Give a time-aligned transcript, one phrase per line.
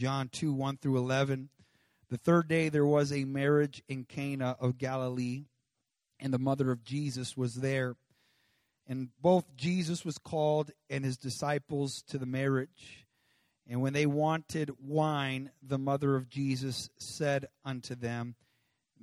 [0.00, 1.50] John 2 1 through 11.
[2.08, 5.44] The third day there was a marriage in Cana of Galilee,
[6.18, 7.96] and the mother of Jesus was there.
[8.86, 13.06] And both Jesus was called and his disciples to the marriage.
[13.68, 18.36] And when they wanted wine, the mother of Jesus said unto them,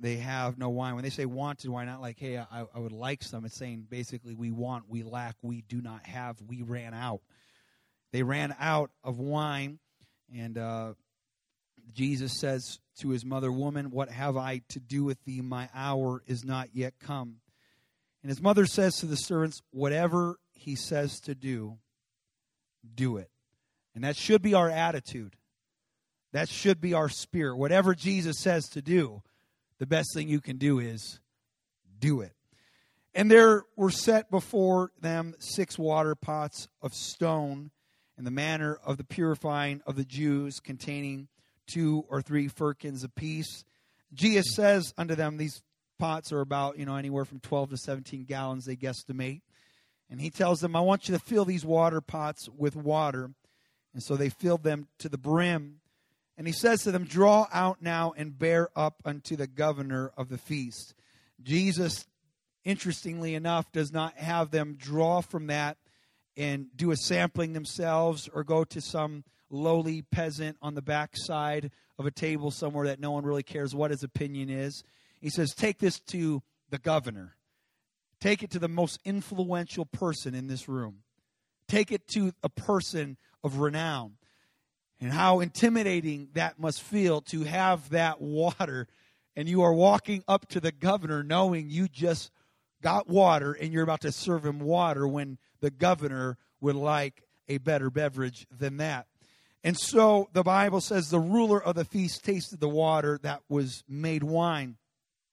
[0.00, 0.96] They have no wine.
[0.96, 3.44] When they say wanted wine, not like, hey, I, I would like some.
[3.44, 7.20] It's saying basically, we want, we lack, we do not have, we ran out.
[8.10, 9.78] They ran out of wine.
[10.36, 10.94] And uh,
[11.92, 15.40] Jesus says to his mother, Woman, what have I to do with thee?
[15.40, 17.36] My hour is not yet come.
[18.22, 21.78] And his mother says to the servants, Whatever he says to do,
[22.94, 23.30] do it.
[23.94, 25.36] And that should be our attitude.
[26.32, 27.56] That should be our spirit.
[27.56, 29.22] Whatever Jesus says to do,
[29.78, 31.20] the best thing you can do is
[31.98, 32.32] do it.
[33.14, 37.70] And there were set before them six water pots of stone
[38.18, 41.28] in the manner of the purifying of the Jews, containing
[41.68, 43.64] two or three firkins apiece.
[44.12, 45.62] Jesus says unto them, These
[45.98, 49.42] pots are about, you know, anywhere from 12 to 17 gallons, they guesstimate.
[50.10, 53.30] And he tells them, I want you to fill these water pots with water.
[53.94, 55.80] And so they filled them to the brim.
[56.36, 60.28] And he says to them, Draw out now and bear up unto the governor of
[60.28, 60.94] the feast.
[61.42, 62.06] Jesus,
[62.64, 65.76] interestingly enough, does not have them draw from that
[66.38, 72.06] and do a sampling themselves or go to some lowly peasant on the backside of
[72.06, 74.84] a table somewhere that no one really cares what his opinion is.
[75.20, 77.34] He says, Take this to the governor.
[78.20, 81.02] Take it to the most influential person in this room.
[81.66, 84.12] Take it to a person of renown.
[85.00, 88.86] And how intimidating that must feel to have that water.
[89.36, 92.30] And you are walking up to the governor knowing you just
[92.82, 97.58] got water and you're about to serve him water when the governor would like a
[97.58, 99.06] better beverage than that.
[99.64, 103.82] And so the Bible says the ruler of the feast tasted the water that was
[103.88, 104.76] made wine,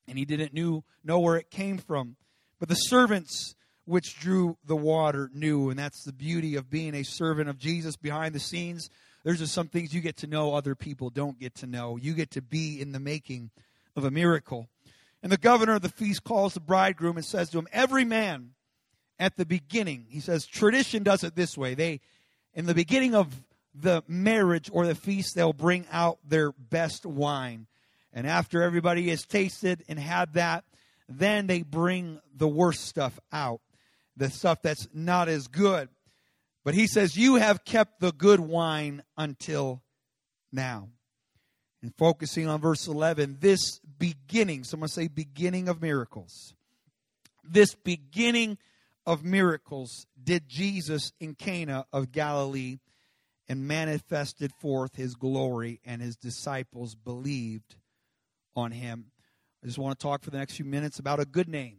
[0.08, 2.16] and he didn't knew, know where it came from.
[2.60, 3.56] But the servants
[3.86, 7.96] which drew the water knew, and that's the beauty of being a servant of Jesus
[7.96, 8.90] behind the scenes.
[9.24, 11.98] There's just some things you get to know other people don't get to know.
[11.98, 13.52] You get to be in the making
[13.96, 14.68] of a miracle.
[15.22, 18.52] And the governor of the feast calls the bridegroom and says to him, Every man
[19.20, 21.74] at the beginning, he says, tradition does it this way.
[21.74, 22.02] They,
[22.54, 23.34] in the beginning of
[23.74, 27.68] the marriage or the feast, they'll bring out their best wine.
[28.14, 30.64] And after everybody has tasted and had that,
[31.08, 33.62] then they bring the worst stuff out,
[34.18, 35.90] the stuff that's not as good.
[36.64, 39.84] But he says, You have kept the good wine until
[40.52, 40.90] now.
[41.82, 46.56] And focusing on verse 11, this beginning, someone say beginning of miracles.
[47.44, 48.58] This beginning
[49.06, 52.80] of miracles did Jesus in Cana of Galilee
[53.48, 57.76] and manifested forth his glory, and his disciples believed
[58.56, 59.12] on him.
[59.64, 61.78] I just want to talk for the next few minutes about a good name.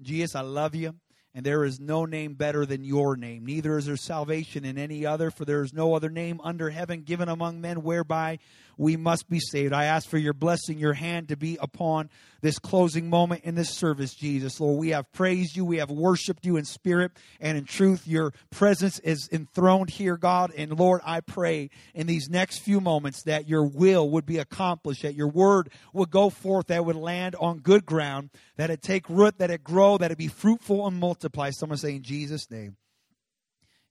[0.00, 0.96] Jesus, I love you
[1.36, 3.44] and there is no name better than your name.
[3.44, 7.02] Neither is there salvation in any other, for there is no other name under heaven
[7.02, 8.38] given among men whereby
[8.78, 9.72] we must be saved.
[9.72, 12.08] I ask for your blessing, your hand to be upon
[12.40, 14.60] this closing moment in this service, Jesus.
[14.60, 18.06] Lord, we have praised you, we have worshiped you in spirit and in truth.
[18.06, 20.52] Your presence is enthroned here, God.
[20.56, 25.02] And Lord, I pray in these next few moments that your will would be accomplished,
[25.02, 29.08] that your word would go forth, that would land on good ground, that it take
[29.08, 31.25] root, that it grow, that it be fruitful and multiply.
[31.58, 32.76] Someone say in Jesus' name.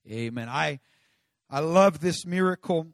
[0.09, 0.49] Amen.
[0.49, 0.79] I
[1.49, 2.87] I love this miracle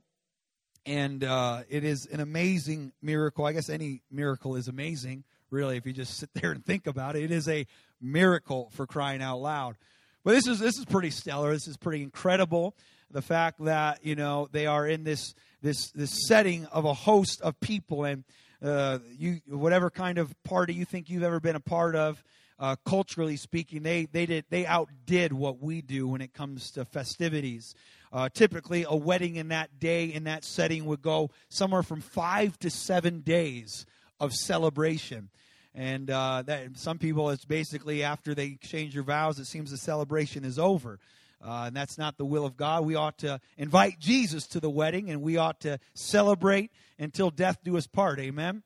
[0.86, 3.46] and uh, it is an amazing miracle.
[3.46, 7.16] I guess any miracle is amazing, really, if you just sit there and think about
[7.16, 7.24] it.
[7.24, 7.68] It is a
[8.02, 9.78] miracle for crying out loud.
[10.24, 11.52] But this is this is pretty stellar.
[11.52, 12.76] This is pretty incredible.
[13.10, 17.42] The fact that you know they are in this this this setting of a host
[17.42, 18.24] of people, and
[18.64, 22.24] uh, you whatever kind of party you think you've ever been a part of,
[22.62, 26.86] uh, culturally speaking, they they did they outdid what we do when it comes to
[26.86, 27.74] festivities.
[28.14, 32.60] Uh, typically, a wedding in that day, in that setting, would go somewhere from five
[32.60, 33.86] to seven days
[34.20, 35.30] of celebration.
[35.74, 39.78] And uh, that, some people, it's basically after they exchange your vows, it seems the
[39.78, 41.00] celebration is over.
[41.44, 42.86] Uh, and that's not the will of God.
[42.86, 47.60] We ought to invite Jesus to the wedding and we ought to celebrate until death
[47.64, 48.20] do us part.
[48.20, 48.62] Amen.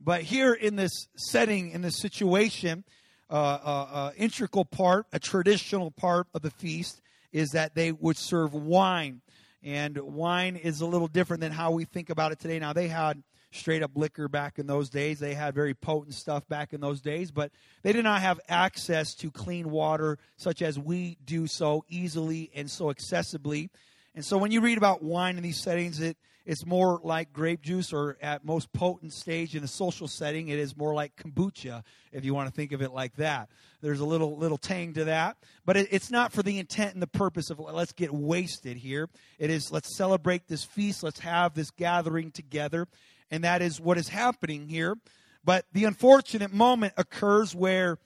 [0.00, 2.84] But here in this setting, in this situation,
[3.30, 7.02] uh, uh, uh integral part, a traditional part of the feast
[7.32, 9.20] is that they would serve wine.
[9.62, 12.58] And wine is a little different than how we think about it today.
[12.58, 15.18] Now, they had straight up liquor back in those days.
[15.18, 17.50] They had very potent stuff back in those days, but
[17.82, 22.70] they did not have access to clean water such as we do so easily and
[22.70, 23.70] so accessibly.
[24.14, 26.16] And so when you read about wine in these settings, it,
[26.48, 30.58] it's more like grape juice, or at most potent stage in a social setting, it
[30.58, 33.50] is more like kombucha, if you want to think of it like that.
[33.82, 35.36] There's a little little tang to that,
[35.66, 39.10] but it, it's not for the intent and the purpose of let's get wasted here.
[39.38, 42.88] It is let's celebrate this feast, let's have this gathering together,
[43.30, 44.96] and that is what is happening here.
[45.44, 47.98] But the unfortunate moment occurs where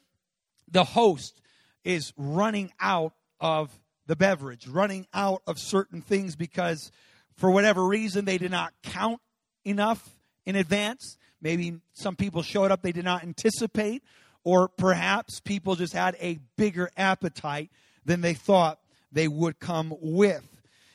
[0.68, 1.40] the host
[1.84, 3.70] is running out of
[4.08, 6.90] the beverage, running out of certain things because
[7.36, 9.20] for whatever reason they did not count
[9.64, 10.08] enough
[10.46, 11.16] in advance.
[11.40, 14.02] Maybe some people showed up they did not anticipate,
[14.44, 17.70] or perhaps people just had a bigger appetite
[18.04, 18.78] than they thought
[19.10, 20.46] they would come with.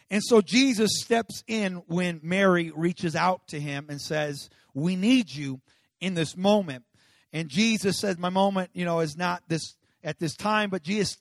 [0.10, 5.34] And so Jesus steps in when Mary reaches out to him and says, We need
[5.34, 5.62] you
[6.00, 6.86] in this moment.
[7.34, 11.18] And Jesus says, My moment, you know, is not this at this time, but Jesus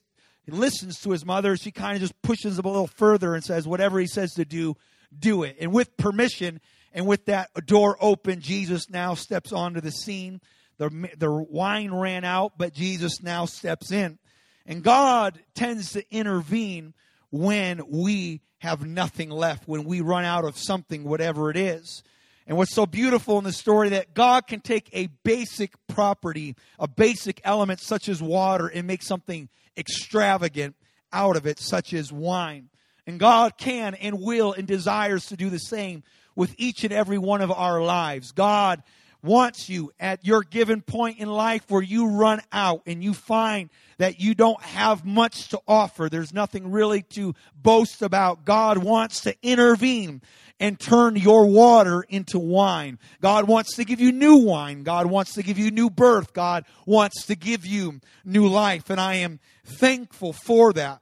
[0.47, 1.57] listens to his mother.
[1.57, 4.45] She kind of just pushes him a little further and says, Whatever he says to
[4.45, 4.75] do,
[5.17, 5.57] do it.
[5.59, 6.59] And with permission
[6.93, 10.41] and with that door open, Jesus now steps onto the scene.
[10.77, 14.19] The, the wine ran out, but Jesus now steps in.
[14.65, 16.93] And God tends to intervene
[17.31, 22.03] when we have nothing left, when we run out of something, whatever it is.
[22.47, 26.87] And what's so beautiful in the story that God can take a basic property, a
[26.87, 30.75] basic element such as water, and make something extravagant
[31.11, 32.69] out of it, such as wine.
[33.07, 36.03] And God can and will and desires to do the same
[36.35, 38.33] with each and every one of our lives.
[38.33, 38.83] God
[39.23, 43.69] wants you at your given point in life where you run out and you find
[43.97, 46.09] that you don't have much to offer.
[46.09, 48.45] There's nothing really to boast about.
[48.45, 50.21] God wants to intervene
[50.59, 52.99] and turn your water into wine.
[53.21, 54.83] God wants to give you new wine.
[54.83, 56.33] God wants to give you new birth.
[56.33, 58.89] God wants to give you new life.
[58.89, 61.01] And I am thankful for that.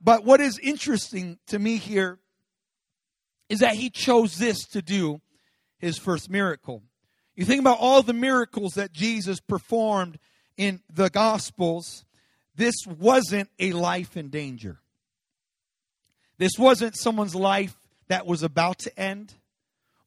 [0.00, 2.18] But what is interesting to me here
[3.48, 5.20] is that he chose this to do
[5.78, 6.82] his first miracle.
[7.34, 10.18] You think about all the miracles that Jesus performed
[10.56, 12.04] in the Gospels,
[12.54, 14.78] this wasn't a life in danger.
[16.38, 17.76] This wasn't someone's life
[18.08, 19.34] that was about to end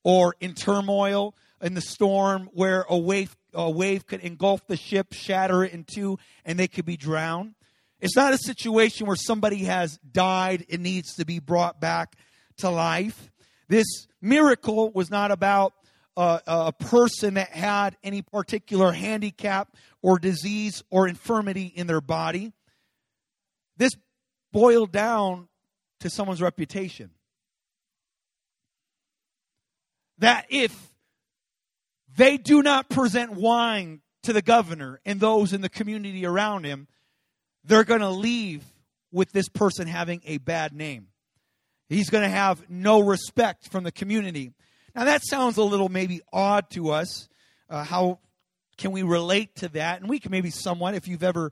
[0.03, 5.13] or in turmoil in the storm where a wave, a wave could engulf the ship,
[5.13, 7.55] shatter it in two, and they could be drowned.
[7.99, 12.15] It's not a situation where somebody has died and needs to be brought back
[12.57, 13.29] to life.
[13.67, 13.85] This
[14.21, 15.73] miracle was not about
[16.15, 22.01] uh, a, a person that had any particular handicap or disease or infirmity in their
[22.01, 22.53] body.
[23.77, 23.93] This
[24.51, 25.47] boiled down
[25.99, 27.11] to someone's reputation.
[30.17, 30.93] That if
[32.15, 36.87] they do not present wine to the governor and those in the community around him,
[37.63, 38.63] they're going to leave
[39.11, 41.07] with this person having a bad name.
[41.87, 44.51] He's going to have no respect from the community.
[44.95, 47.27] Now, that sounds a little maybe odd to us.
[47.69, 48.19] Uh, how
[48.77, 49.99] can we relate to that?
[49.99, 51.51] And we can maybe somewhat, if you've ever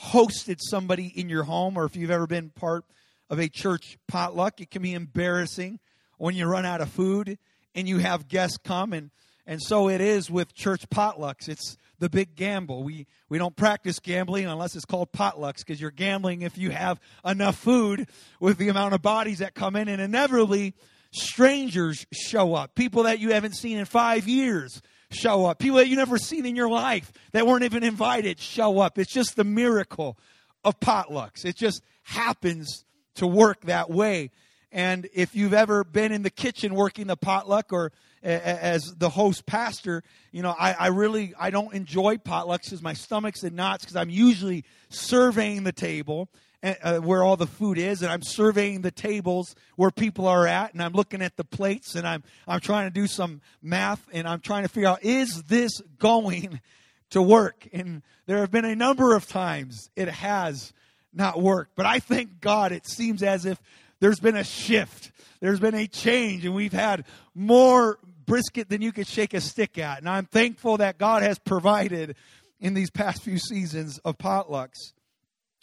[0.00, 2.84] hosted somebody in your home or if you've ever been part
[3.30, 5.80] of a church potluck, it can be embarrassing
[6.18, 7.38] when you run out of food
[7.74, 9.10] and you have guests come and
[9.46, 11.48] and so it is with church potlucks.
[11.48, 12.82] It's the big gamble.
[12.82, 17.00] We, we don't practice gambling unless it's called potlucks because you're gambling if you have
[17.24, 18.08] enough food
[18.40, 19.88] with the amount of bodies that come in.
[19.88, 20.74] And inevitably,
[21.12, 22.74] strangers show up.
[22.74, 25.58] People that you haven't seen in five years show up.
[25.58, 28.98] People that you never seen in your life that weren't even invited show up.
[28.98, 30.18] It's just the miracle
[30.64, 31.44] of potlucks.
[31.44, 32.84] It just happens
[33.16, 34.30] to work that way.
[34.70, 39.46] And if you've ever been in the kitchen working the potluck or as the host
[39.46, 43.84] pastor, you know, I, I really, I don't enjoy potlucks because my stomach's in knots
[43.84, 46.28] because I'm usually surveying the table
[46.62, 50.72] uh, where all the food is, and I'm surveying the tables where people are at,
[50.72, 54.28] and I'm looking at the plates, and I'm I'm trying to do some math, and
[54.28, 56.60] I'm trying to figure out is this going
[57.10, 57.68] to work?
[57.72, 60.72] And there have been a number of times it has
[61.12, 63.60] not worked, but I thank God it seems as if
[64.00, 65.10] there's been a shift,
[65.40, 67.98] there's been a change, and we've had more
[68.32, 69.98] brisket than you could shake a stick at.
[69.98, 72.16] And I'm thankful that God has provided
[72.60, 74.94] in these past few seasons of potlucks.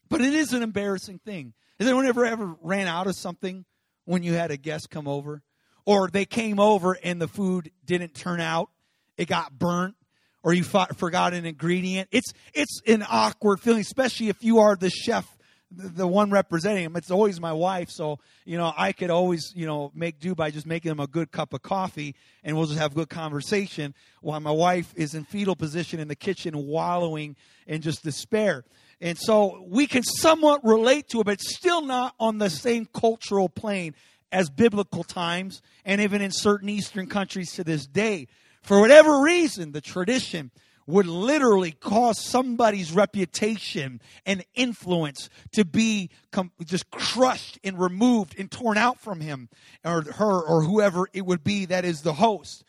[0.08, 1.54] But it is an embarrassing thing.
[1.80, 3.66] Has anyone ever ever ran out of something
[4.06, 5.42] when you had a guest come over?
[5.88, 8.70] Or they came over and the food didn't turn out,
[9.18, 9.96] it got burnt,
[10.44, 12.10] or you forgot an ingredient.
[12.12, 15.39] It's it's an awkward feeling, especially if you are the chef
[15.72, 16.96] the one representing him.
[16.96, 20.52] It's always my wife, so you know I could always you know make do by
[20.52, 24.40] just making him a good cup of coffee, and we'll just have good conversation while
[24.40, 27.36] my wife is in fetal position in the kitchen, wallowing
[27.68, 28.64] in just despair.
[29.02, 33.48] And so we can somewhat relate to it, but still not on the same cultural
[33.48, 33.96] plane
[34.32, 38.28] as biblical times and even in certain Eastern countries to this day.
[38.62, 40.52] For whatever reason, the tradition
[40.90, 48.50] would literally cause somebody's reputation and influence to be com- just crushed and removed and
[48.50, 49.50] torn out from him
[49.86, 52.64] or her or whoever it would be that is the host.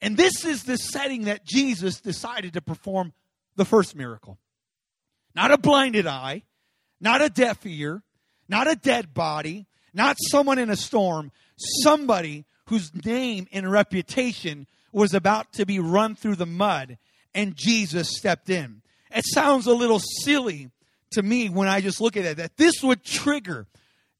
[0.00, 3.12] And this is the setting that Jesus decided to perform
[3.56, 4.38] the first miracle.
[5.34, 6.42] Not a blinded eye,
[7.00, 8.04] not a deaf ear,
[8.48, 15.12] not a dead body, not someone in a storm, somebody whose name and reputation was
[15.12, 16.98] about to be run through the mud
[17.34, 18.82] and Jesus stepped in.
[19.14, 20.70] It sounds a little silly
[21.12, 23.66] to me when I just look at it that this would trigger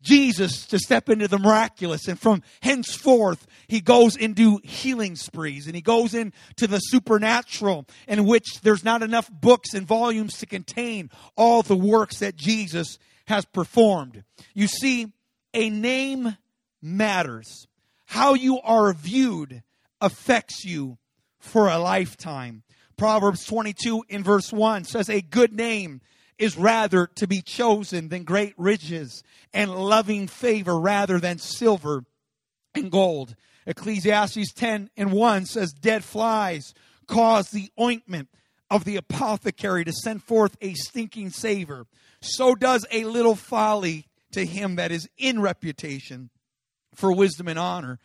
[0.04, 2.06] Jesus to step into the miraculous.
[2.06, 8.24] And from henceforth, he goes into healing sprees and he goes into the supernatural in
[8.24, 13.44] which there's not enough books and volumes to contain all the works that Jesus has
[13.46, 14.22] performed.
[14.52, 15.12] You see,
[15.54, 16.36] a name
[16.82, 17.66] matters.
[18.04, 19.62] How you are viewed
[20.00, 20.98] affects you
[21.38, 22.62] for a lifetime.
[22.96, 26.00] Proverbs 22 in verse 1 says, A good name
[26.38, 29.22] is rather to be chosen than great riches
[29.52, 32.04] and loving favor rather than silver
[32.74, 33.34] and gold.
[33.66, 36.74] Ecclesiastes 10 and 1 says, Dead flies
[37.06, 38.28] cause the ointment
[38.70, 41.86] of the apothecary to send forth a stinking savor.
[42.20, 46.30] So does a little folly to him that is in reputation
[46.94, 47.98] for wisdom and honor.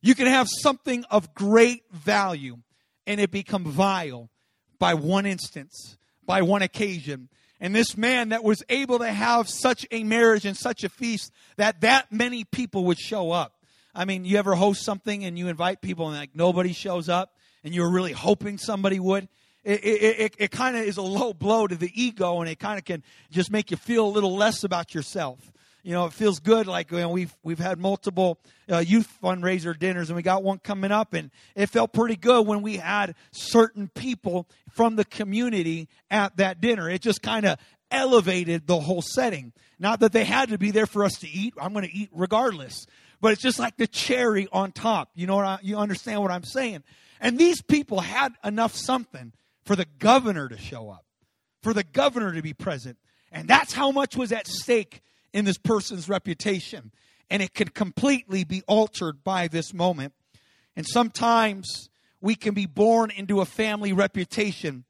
[0.00, 2.58] You can have something of great value
[3.08, 4.30] and it become vile
[4.78, 5.96] by one instance,
[6.26, 7.30] by one occasion.
[7.58, 11.32] And this man that was able to have such a marriage and such a feast
[11.56, 13.54] that that many people would show up.
[13.94, 17.32] I mean, you ever host something and you invite people and like nobody shows up
[17.64, 19.26] and you're really hoping somebody would?
[19.64, 22.60] It, it, it, it kind of is a low blow to the ego and it
[22.60, 25.50] kind of can just make you feel a little less about yourself
[25.88, 26.66] you know, it feels good.
[26.66, 28.38] Like you know, we've we've had multiple
[28.70, 32.46] uh, youth fundraiser dinners, and we got one coming up, and it felt pretty good
[32.46, 36.90] when we had certain people from the community at that dinner.
[36.90, 37.56] It just kind of
[37.90, 39.54] elevated the whole setting.
[39.78, 41.54] Not that they had to be there for us to eat.
[41.58, 42.84] I'm going to eat regardless,
[43.22, 45.08] but it's just like the cherry on top.
[45.14, 45.46] You know what?
[45.46, 46.82] I, you understand what I'm saying?
[47.18, 49.32] And these people had enough something
[49.64, 51.06] for the governor to show up,
[51.62, 52.98] for the governor to be present.
[53.32, 55.00] And that's how much was at stake
[55.32, 56.92] in this person's reputation.
[57.30, 60.14] And it could completely be altered by this moment.
[60.76, 64.84] And sometimes we can be born into a family reputation,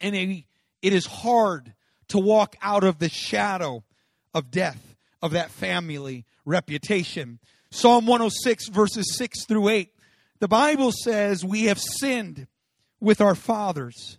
[0.00, 0.44] and it
[0.92, 1.74] is hard
[2.08, 3.84] to walk out of the shadow
[4.32, 7.38] of death of that family reputation.
[7.70, 9.90] Psalm 106, verses 6 through 8.
[10.40, 12.46] The Bible says, We have sinned
[13.00, 14.18] with our fathers.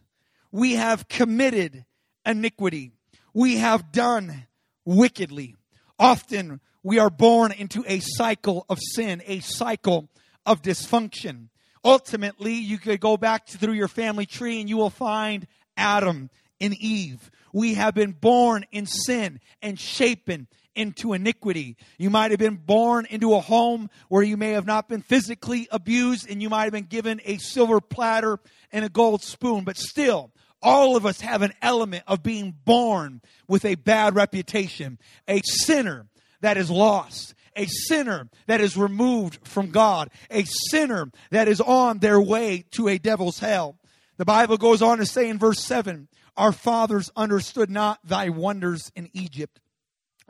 [0.52, 1.86] We have committed
[2.26, 2.92] iniquity.
[3.34, 4.48] We have done
[4.86, 5.56] wickedly.
[6.00, 10.10] Often we are born into a cycle of sin, a cycle
[10.46, 11.50] of dysfunction.
[11.84, 16.30] Ultimately, you could go back through your family tree and you will find Adam
[16.62, 17.32] and Eve.
[17.54, 21.78] We have been born in sin and shapen into iniquity.
[21.98, 25.68] You might have been born into a home where you may have not been physically
[25.72, 28.40] abused and you might have been given a silver platter
[28.72, 30.32] and a gold spoon, but still,
[30.62, 34.98] all of us have an element of being born with a bad reputation,
[35.28, 36.08] a sinner
[36.42, 42.00] that is lost, a sinner that is removed from God, a sinner that is on
[42.00, 43.78] their way to a devil's hell.
[44.18, 46.08] The Bible goes on to say in verse 7
[46.38, 49.60] Our fathers understood not thy wonders in Egypt.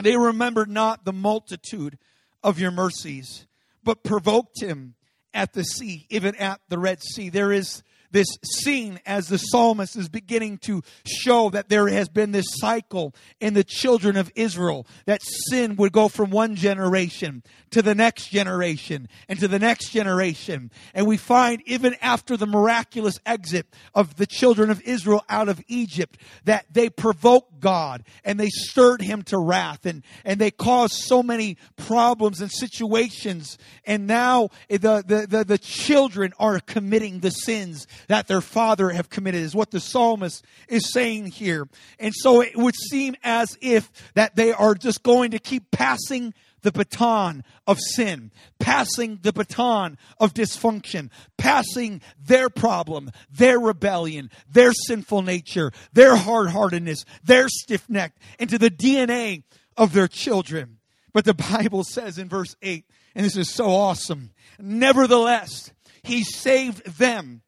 [0.01, 1.97] They remembered not the multitude
[2.43, 3.47] of your mercies,
[3.83, 4.95] but provoked him
[5.33, 7.29] at the sea, even at the Red Sea.
[7.29, 7.83] There is
[8.15, 13.13] this scene as the psalmist is beginning to show that there has been this cycle
[13.41, 18.29] in the children of Israel that sin would go from one generation to the next
[18.29, 20.71] generation and to the next generation.
[20.93, 25.61] And we find even after the miraculous exit of the children of Israel out of
[25.67, 30.93] Egypt that they provoked God and they stirred him to wrath and, and they caused
[30.93, 33.57] so many problems and situations.
[33.83, 39.09] And now the, the, the, the children are committing the sins that their father have
[39.09, 41.67] committed is what the psalmist is saying here.
[41.99, 46.33] And so it would seem as if that they are just going to keep passing
[46.65, 54.73] the baton of sin, passing the baton of dysfunction, passing their problem, their rebellion, their
[54.73, 59.43] sinful nature, their hard heartedness, their stiff neck into the DNA
[59.77, 60.79] of their children.
[61.13, 62.83] But the Bible says in verse 8,
[63.13, 65.71] and this is so awesome, nevertheless,
[66.03, 67.43] he saved them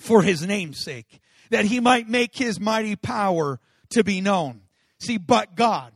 [0.00, 4.62] for his name's sake, that he might make his mighty power to be known.
[4.98, 5.92] See, but God.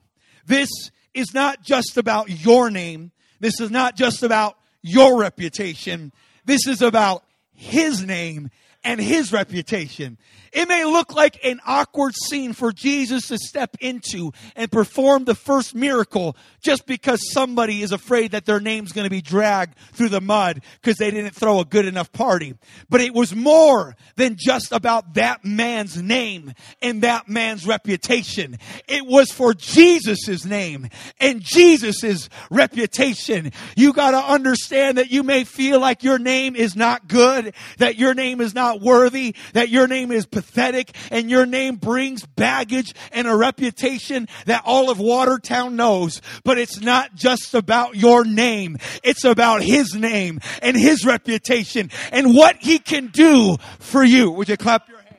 [0.47, 0.69] This
[1.15, 3.13] is not just about your name.
[3.41, 6.13] This is not just about your reputation.
[6.45, 8.51] This is about his name
[8.85, 10.19] and his reputation.
[10.55, 15.35] It may look like an awkward scene for Jesus to step into and perform the
[15.35, 20.11] first miracle just because somebody is afraid that their name's going to be dragged through
[20.11, 22.55] the mud because they didn't throw a good enough party.
[22.89, 28.57] But it was more than just about that man's name and that man's reputation.
[28.87, 30.89] It was for Jesus' name
[31.21, 33.51] and Jesus' reputation.
[33.77, 37.97] You got to understand that you may feel like your name is not good, that
[37.97, 42.95] your name is not worthy, that your name is pathetic, and your name brings baggage
[43.13, 46.21] and a reputation that all of Watertown knows.
[46.45, 48.79] But it's not just about your name.
[49.03, 54.31] It's about His name and His reputation and what He can do for you.
[54.31, 55.11] Would you clap your hands?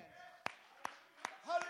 [1.45, 1.65] Hallelujah.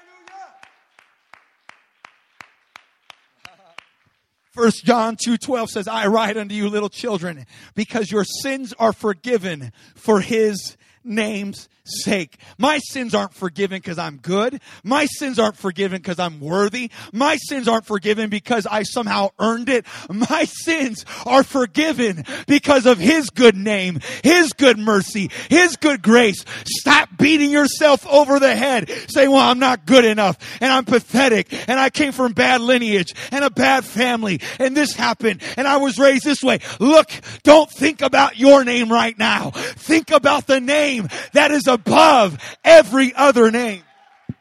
[4.52, 9.74] First John 2:12 says, "I write unto you little children, because your sins are forgiven
[9.96, 12.38] for his name's sake.
[12.58, 14.60] My sins aren't forgiven because I'm good.
[14.84, 16.92] My sins aren't forgiven because I'm worthy.
[17.14, 19.86] My sins aren't forgiven because I somehow earned it.
[20.10, 26.44] My sins are forgiven because of His good name, His good mercy, His good grace.
[26.66, 31.54] Stop beating yourself over the head saying, well, I'm not good enough and I'm pathetic
[31.70, 35.78] and I came from bad lineage and a bad family and this happened and I
[35.78, 36.60] was raised this way.
[36.80, 37.10] Look,
[37.44, 39.52] don't think about your name right now.
[39.52, 43.84] Think about the name that is above every other name.
[44.30, 44.36] In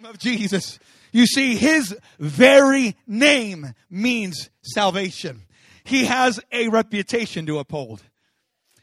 [0.00, 0.78] the name of Jesus.
[1.12, 5.42] You see, his very name means salvation.
[5.84, 8.02] He has a reputation to uphold.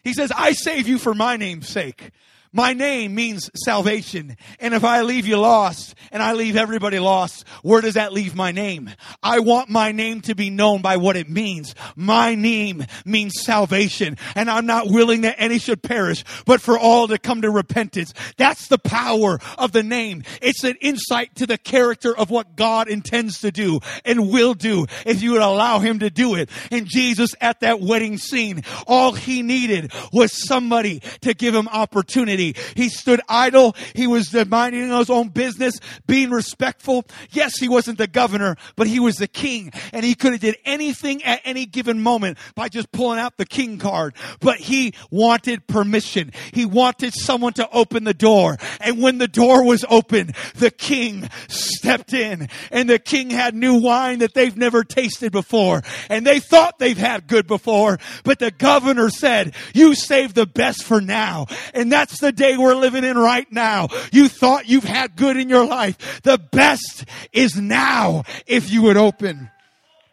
[0.03, 2.11] He says, I save you for my name's sake.
[2.55, 4.37] My name means salvation.
[4.61, 8.33] And if I leave you lost and I leave everybody lost, where does that leave
[8.33, 8.91] my name?
[9.25, 11.75] I want my name to be known by what it means.
[11.96, 14.17] My name means salvation.
[14.36, 18.14] And I'm not willing that any should perish, but for all to come to repentance.
[18.38, 20.24] That's the power of the name.
[20.42, 24.85] It's an insight to the character of what God intends to do and will do
[25.05, 26.50] if you would allow him to do it.
[26.72, 32.55] And Jesus at that wedding scene, all he needed was somebody to give him opportunity
[32.75, 33.75] he stood idle.
[33.94, 37.05] He was minding his own business, being respectful.
[37.31, 40.57] Yes, he wasn't the governor, but he was the king and he could have did
[40.65, 44.15] anything at any given moment by just pulling out the king card.
[44.39, 46.31] But he wanted permission.
[46.53, 48.57] He wanted someone to open the door.
[48.81, 53.81] And when the door was open, the king stepped in and the king had new
[53.81, 55.83] wine that they've never tasted before.
[56.09, 60.83] And they thought they've had good before, but the governor said, you save the best
[60.83, 61.47] for now.
[61.73, 63.87] And that's the day we're living in right now.
[64.11, 66.21] You thought you've had good in your life.
[66.23, 68.97] The best is now if you would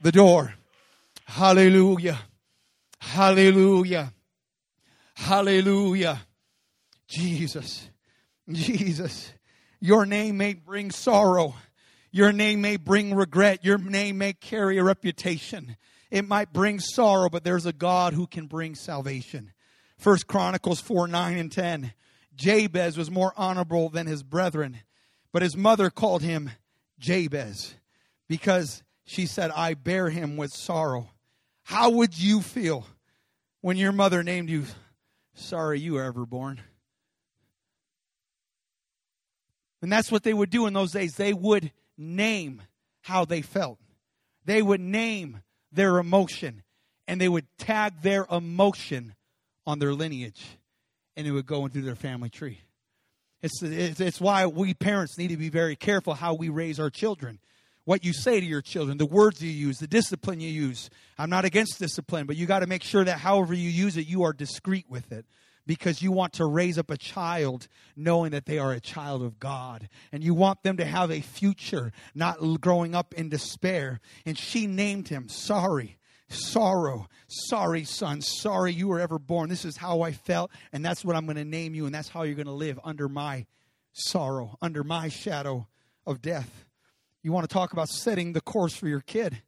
[0.03, 0.55] the door.
[1.25, 2.19] Hallelujah.
[3.01, 4.13] Hallelujah.
[5.15, 6.21] Hallelujah.
[7.09, 7.89] Jesus.
[8.51, 9.33] Jesus.
[9.81, 11.55] Your name may bring sorrow.
[12.11, 13.65] Your name may bring regret.
[13.65, 15.77] Your name may carry a reputation.
[16.11, 19.53] It might bring sorrow, but there's a God who can bring salvation.
[19.97, 21.95] First Chronicles 4 9 and 10.
[22.35, 24.81] Jabez was more honorable than his brethren,
[25.33, 26.51] but his mother called him
[26.99, 27.75] Jabez
[28.29, 31.11] because she said, I bear him with sorrow.
[31.65, 32.87] How would you feel
[33.61, 34.65] when your mother named you,
[35.35, 36.61] Sorry you were ever born?
[39.81, 41.15] And that's what they would do in those days.
[41.15, 42.63] They would name
[43.03, 43.79] how they felt,
[44.45, 46.63] they would name their emotion,
[47.09, 49.15] and they would tag their emotion
[49.67, 50.59] on their lineage
[51.17, 52.61] and it would go into their family tree.
[53.43, 56.91] It's, it's, it's why we parents need to be very careful how we raise our
[56.91, 57.41] children.
[57.85, 60.89] What you say to your children, the words you use, the discipline you use.
[61.19, 64.07] I'm not against discipline, but you got to make sure that however you use it,
[64.07, 65.27] you are discreet with it
[65.67, 69.39] because you want to raise up a child knowing that they are a child of
[69.41, 69.89] God.
[70.13, 74.01] And you want them to have a future, not growing up in despair.
[74.25, 75.99] And she named him Sorry
[76.33, 77.09] sorrow.
[77.29, 78.21] Sorry, son.
[78.21, 79.49] Sorry you were ever born.
[79.49, 82.09] This is how I felt, and that's what I'm going to name you, and that's
[82.09, 83.47] how you're going to live under my
[83.93, 85.69] sorrow, under my shadow
[86.07, 86.65] of death.
[87.23, 89.43] You want to talk about setting the course for your kid.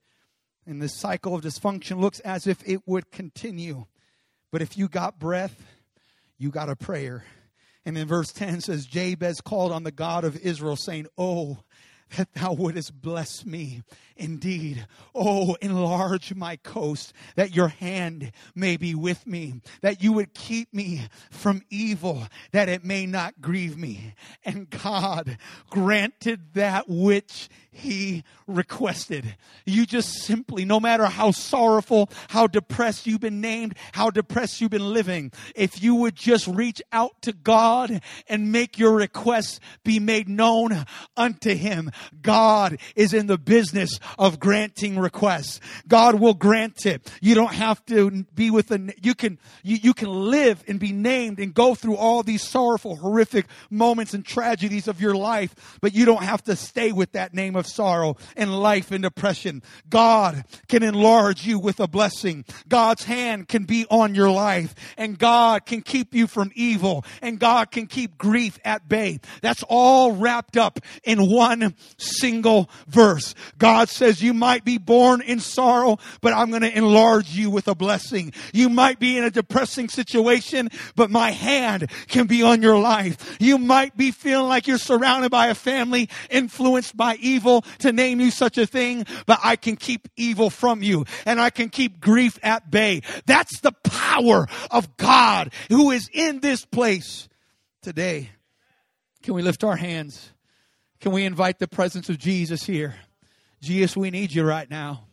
[0.66, 3.86] And this cycle of dysfunction looks as if it would continue.
[4.50, 5.66] But if you got breath,
[6.38, 7.24] you got a prayer.
[7.84, 11.58] And then verse 10 says, Jabez called on the God of Israel, saying, Oh,
[12.16, 13.82] that thou wouldest bless me
[14.16, 14.86] indeed.
[15.14, 20.72] Oh, enlarge my coast, that your hand may be with me, that you would keep
[20.72, 24.14] me from evil, that it may not grieve me.
[24.44, 25.38] And God
[25.70, 29.36] granted that which he requested.
[29.66, 34.70] You just simply, no matter how sorrowful, how depressed you've been named, how depressed you've
[34.70, 39.98] been living, if you would just reach out to God and make your requests be
[39.98, 40.84] made known
[41.16, 41.90] unto him,
[42.22, 45.60] God is in the business of granting requests.
[45.88, 47.10] God will grant it.
[47.20, 50.92] You don't have to be with a, you can, you, you can live and be
[50.92, 55.94] named and go through all these sorrowful, horrific moments and tragedies of your life, but
[55.94, 59.62] you don't have to stay with that name of sorrow and life and depression.
[59.88, 62.44] God can enlarge you with a blessing.
[62.68, 67.38] God's hand can be on your life and God can keep you from evil and
[67.38, 69.20] God can keep grief at bay.
[69.42, 73.34] That's all wrapped up in one single verse.
[73.58, 77.68] God says you might be born in sorrow, but I'm going to enlarge you with
[77.68, 78.32] a blessing.
[78.52, 83.36] You might be in a depressing situation, but my hand can be on your life.
[83.40, 88.20] You might be feeling like you're surrounded by a family influenced by evil, to name
[88.20, 92.00] you such a thing, but I can keep evil from you and I can keep
[92.00, 93.02] grief at bay.
[93.26, 97.28] That's the power of God who is in this place
[97.82, 98.30] today.
[99.22, 100.33] Can we lift our hands?
[101.04, 102.94] Can we invite the presence of Jesus here?
[103.60, 105.04] Jesus, we need you right now.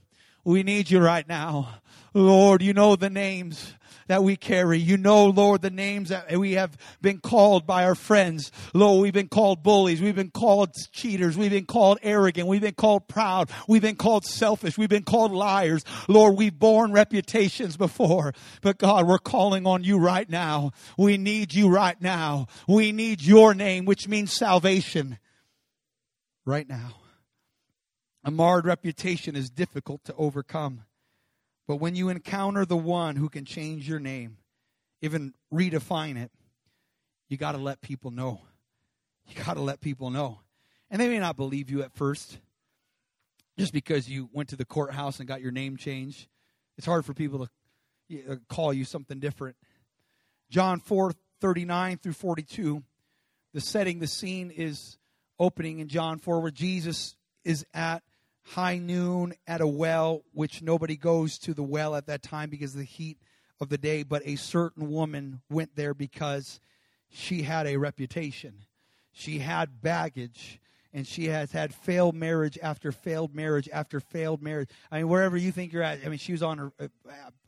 [0.45, 1.81] We need you right now.
[2.13, 3.73] Lord, you know the names
[4.07, 4.79] that we carry.
[4.79, 8.53] You know, Lord, the names that we have been called by our friends.
[8.73, 10.01] Lord, we've been called bullies.
[10.01, 11.37] We've been called cheaters.
[11.37, 12.47] We've been called arrogant.
[12.47, 13.49] We've been called proud.
[13.67, 14.77] We've been called selfish.
[14.77, 15.83] We've been called liars.
[16.07, 18.33] Lord, we've borne reputations before.
[18.61, 20.71] But God, we're calling on you right now.
[20.97, 22.47] We need you right now.
[22.65, 25.17] We need your name, which means salvation
[26.45, 26.95] right now.
[28.23, 30.83] A marred reputation is difficult to overcome.
[31.67, 34.37] But when you encounter the one who can change your name,
[35.01, 36.31] even redefine it,
[37.29, 38.41] you got to let people know.
[39.27, 40.39] You got to let people know.
[40.89, 42.39] And they may not believe you at first
[43.57, 46.27] just because you went to the courthouse and got your name changed.
[46.77, 47.47] It's hard for people
[48.09, 49.55] to uh, call you something different.
[50.49, 52.83] John 4 39 through 42,
[53.53, 54.97] the setting, the scene is
[55.41, 58.03] opening in John 4 where Jesus is at
[58.43, 62.73] high noon at a well, which nobody goes to the well at that time because
[62.73, 63.17] of the heat
[63.59, 66.59] of the day, but a certain woman went there because
[67.09, 68.53] she had a reputation.
[69.11, 70.59] She had baggage
[70.93, 74.69] and she has had failed marriage after failed marriage after failed marriage.
[74.91, 76.87] I mean, wherever you think you're at, I mean, she was on her uh,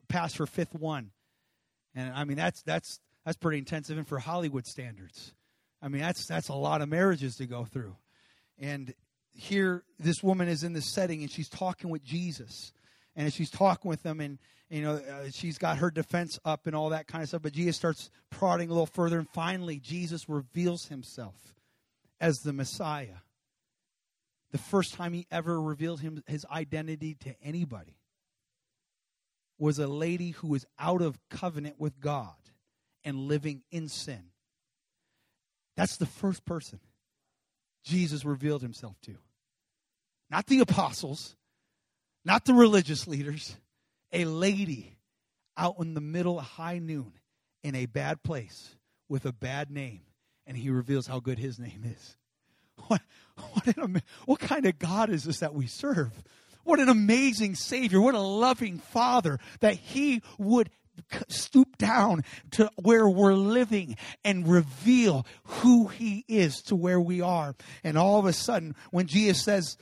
[0.07, 1.11] past her fifth one,
[1.93, 5.33] and I mean that's that's that's pretty intensive, and for Hollywood standards,
[5.83, 7.95] I mean that's that's a lot of marriages to go through,
[8.57, 8.93] and
[9.33, 12.71] here this woman is in this setting and she's talking with Jesus.
[13.15, 14.39] And she's talking with him, and
[14.71, 17.43] you know uh, she's got her defense up and all that kind of stuff.
[17.43, 21.35] But Jesus starts prodding a little further, and finally Jesus reveals himself
[22.19, 23.21] as the Messiah.
[24.51, 27.99] The first time he ever revealed him his identity to anybody
[29.59, 32.33] was a lady who was out of covenant with God
[33.03, 34.23] and living in sin.
[35.75, 36.79] That's the first person
[37.83, 39.15] Jesus revealed himself to.
[40.29, 41.35] Not the apostles,
[42.25, 43.55] not the religious leaders,
[44.11, 44.97] a lady
[45.57, 47.13] out in the middle of high noon
[47.63, 48.75] in a bad place
[49.09, 50.01] with a bad name,
[50.47, 52.17] and he reveals how good his name is.
[52.87, 53.01] What,
[53.53, 56.11] what, an, what kind of God is this that we serve?
[56.63, 57.99] What an amazing Savior.
[57.99, 60.69] What a loving Father that He would
[61.27, 67.55] stoop down to where we're living and reveal who he is to where we are.
[67.83, 69.77] And all of a sudden, when Jesus says,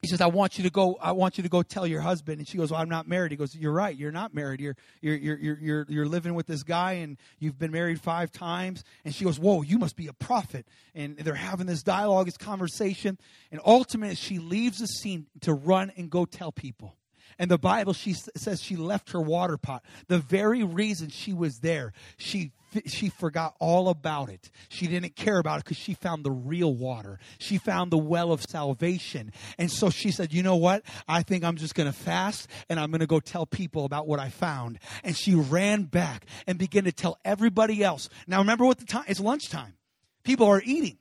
[0.00, 2.38] he says, I want you to go, I want you to go tell your husband.
[2.38, 3.32] And she goes, well, I'm not married.
[3.32, 4.58] He goes, You're right, you're not married.
[4.58, 8.82] You're you're you're you're you're living with this guy and you've been married five times.
[9.04, 10.66] And she goes, Whoa, you must be a prophet.
[10.94, 13.18] And they're having this dialogue, this conversation.
[13.52, 16.96] And ultimately she leaves the scene to run and go tell people.
[17.38, 19.84] And the Bible, she says she left her water pot.
[20.08, 22.52] The very reason she was there, she
[22.86, 24.50] she forgot all about it.
[24.68, 27.18] She didn't care about it because she found the real water.
[27.38, 29.32] She found the well of salvation.
[29.58, 30.84] And so she said, You know what?
[31.08, 34.06] I think I'm just going to fast and I'm going to go tell people about
[34.06, 34.78] what I found.
[35.02, 38.08] And she ran back and began to tell everybody else.
[38.26, 39.04] Now, remember what the time?
[39.08, 39.74] It's lunchtime.
[40.22, 40.98] People are eating.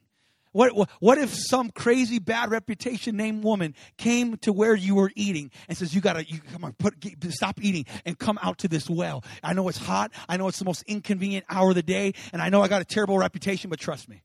[0.52, 5.52] What, what if some crazy bad reputation named woman came to where you were eating
[5.68, 8.68] and says, you gotta, you, come on, put, get, stop eating and come out to
[8.68, 9.24] this well.
[9.44, 10.12] I know it's hot.
[10.28, 12.14] I know it's the most inconvenient hour of the day.
[12.34, 14.24] And I know I got a terrible reputation, but trust me.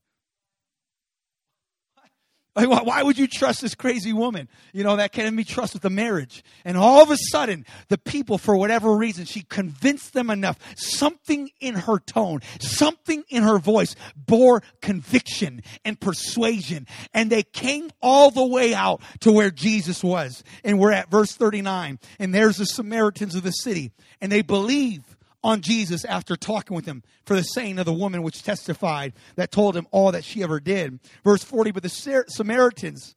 [2.54, 4.48] Why would you trust this crazy woman?
[4.72, 6.44] You know, that can't be trust with a marriage.
[6.64, 10.56] And all of a sudden, the people, for whatever reason, she convinced them enough.
[10.76, 16.86] Something in her tone, something in her voice bore conviction and persuasion.
[17.12, 20.44] And they came all the way out to where Jesus was.
[20.62, 21.98] And we're at verse 39.
[22.20, 23.90] And there's the Samaritans of the city.
[24.20, 25.02] And they believe
[25.44, 29.52] on Jesus after talking with him for the saying of the woman which testified that
[29.52, 30.98] told him all that she ever did.
[31.22, 33.14] Verse 40, but the Samaritans,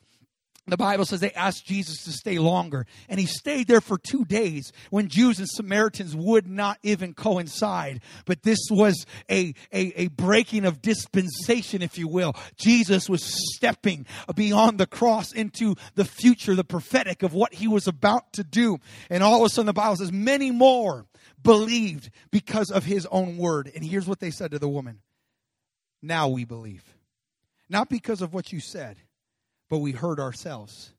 [0.67, 4.25] the Bible says they asked Jesus to stay longer, and he stayed there for two
[4.25, 8.01] days when Jews and Samaritans would not even coincide.
[8.25, 12.35] But this was a, a, a breaking of dispensation, if you will.
[12.57, 13.23] Jesus was
[13.55, 18.43] stepping beyond the cross into the future, the prophetic of what he was about to
[18.43, 18.79] do.
[19.09, 21.05] And all of a sudden, the Bible says, many more
[21.41, 23.71] believed because of his own word.
[23.73, 25.00] And here's what they said to the woman
[26.02, 26.84] Now we believe.
[27.69, 28.97] Not because of what you said,
[29.69, 30.93] but we heard ourselves.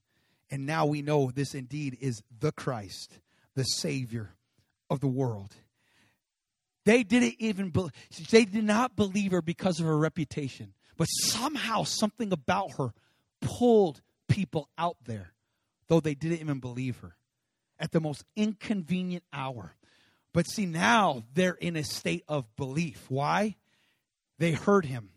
[0.51, 3.19] And now we know this indeed is the Christ,
[3.55, 4.31] the Savior
[4.91, 5.55] of the world.
[6.85, 7.91] They didn't even be-
[8.31, 12.95] they did not believe her because of her reputation, but somehow something about her
[13.41, 15.33] pulled people out there,
[15.89, 17.17] though they didn't even believe her.
[17.79, 19.75] At the most inconvenient hour,
[20.39, 23.07] but see, now they're in a state of belief.
[23.09, 23.57] Why?
[24.39, 25.11] They heard him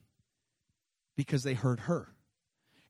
[1.16, 2.08] because they heard her.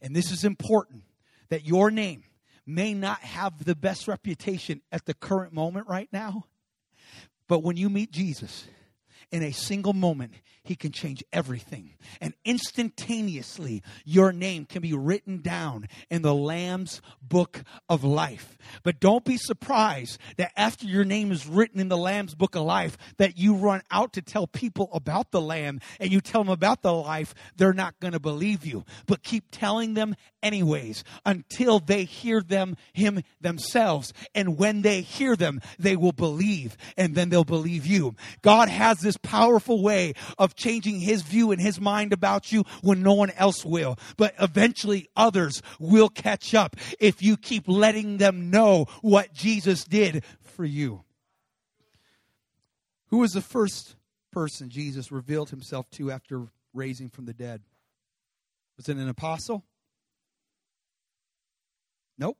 [0.01, 1.03] And this is important
[1.49, 2.23] that your name
[2.65, 6.45] may not have the best reputation at the current moment right now.
[7.49, 8.65] But when you meet Jesus,
[9.31, 11.95] in a single moment, he can change everything.
[12.19, 18.57] And instantaneously, your name can be written down in the Lamb's book of life.
[18.83, 22.63] But don't be surprised that after your name is written in the Lamb's book of
[22.63, 26.51] life, that you run out to tell people about the Lamb and you tell them
[26.51, 28.85] about the life, they're not going to believe you.
[29.07, 34.13] But keep telling them anyways until they hear them, him themselves.
[34.35, 38.15] And when they hear them, they will believe and then they'll believe you.
[38.41, 43.01] God has this powerful way of changing his view and his mind about you when
[43.01, 43.97] no one else will.
[44.17, 50.23] But eventually others will catch up if you keep letting them know what Jesus did
[50.41, 51.03] for you.
[53.07, 53.95] Who was the first
[54.31, 57.61] person Jesus revealed himself to after raising from the dead?
[58.77, 59.65] Was it an apostle?
[62.17, 62.37] Nope.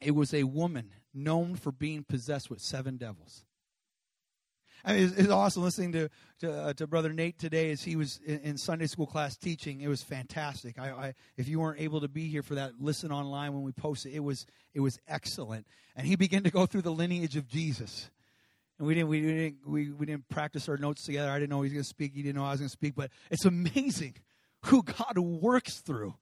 [0.00, 3.44] It was a woman known for being possessed with seven devils.
[4.84, 6.08] I mean, it's, it's awesome listening to
[6.40, 9.82] to, uh, to, Brother Nate today as he was in, in, Sunday school class teaching.
[9.82, 10.78] It was fantastic.
[10.78, 13.72] I, I, if you weren't able to be here for that, listen online when we
[13.72, 14.12] post it.
[14.12, 15.66] It was it was excellent.
[15.96, 18.10] And he began to go through the lineage of Jesus.
[18.78, 21.30] And we didn't we didn't we, we didn't practice our notes together.
[21.30, 22.14] I didn't know he was going to speak.
[22.14, 22.94] He didn't know I was going to speak.
[22.94, 24.16] But it's amazing
[24.66, 26.14] who God works through.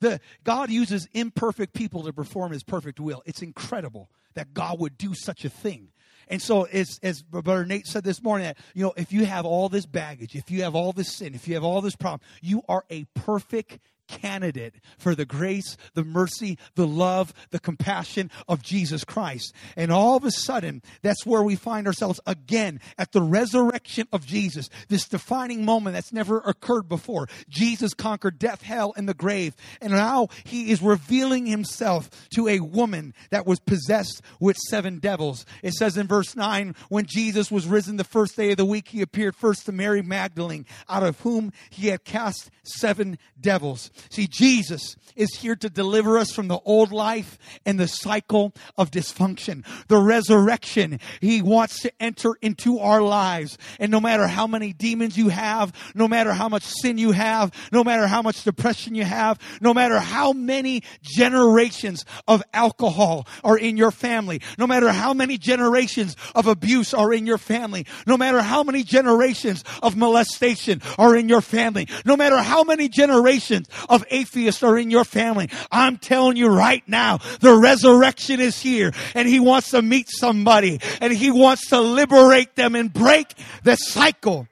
[0.00, 3.22] The, God uses imperfect people to perform his perfect will.
[3.26, 5.88] It's incredible that God would do such a thing.
[6.28, 9.68] And so, as, as Brother Nate said this morning, you know, if you have all
[9.68, 12.62] this baggage, if you have all this sin, if you have all this problem, you
[12.68, 19.04] are a perfect candidate for the grace, the mercy, the love, the compassion of Jesus
[19.04, 19.54] Christ.
[19.76, 24.26] And all of a sudden, that's where we find ourselves again at the resurrection of
[24.26, 27.28] Jesus, this defining moment that's never occurred before.
[27.48, 29.54] Jesus conquered death, hell, and the grave.
[29.80, 35.44] And now he is revealing himself to a woman that was possessed with seven devils.
[35.62, 38.88] It says in verse 9, when Jesus was risen the first day of the week,
[38.88, 43.90] he appeared first to Mary Magdalene, out of whom he had cast seven devils.
[44.10, 48.90] See, Jesus is here to deliver us from the old life and the cycle of
[48.90, 49.64] dysfunction.
[49.88, 53.58] The resurrection, He wants to enter into our lives.
[53.80, 57.52] And no matter how many demons you have, no matter how much sin you have,
[57.72, 63.58] no matter how much depression you have, no matter how many generations of alcohol are
[63.58, 68.16] in your family, no matter how many generations of abuse are in your family, no
[68.16, 73.68] matter how many generations of molestation are in your family, no matter how many generations
[73.88, 75.48] of atheists are in your family.
[75.70, 80.80] I'm telling you right now, the resurrection is here and he wants to meet somebody
[81.00, 84.48] and he wants to liberate them and break the cycle.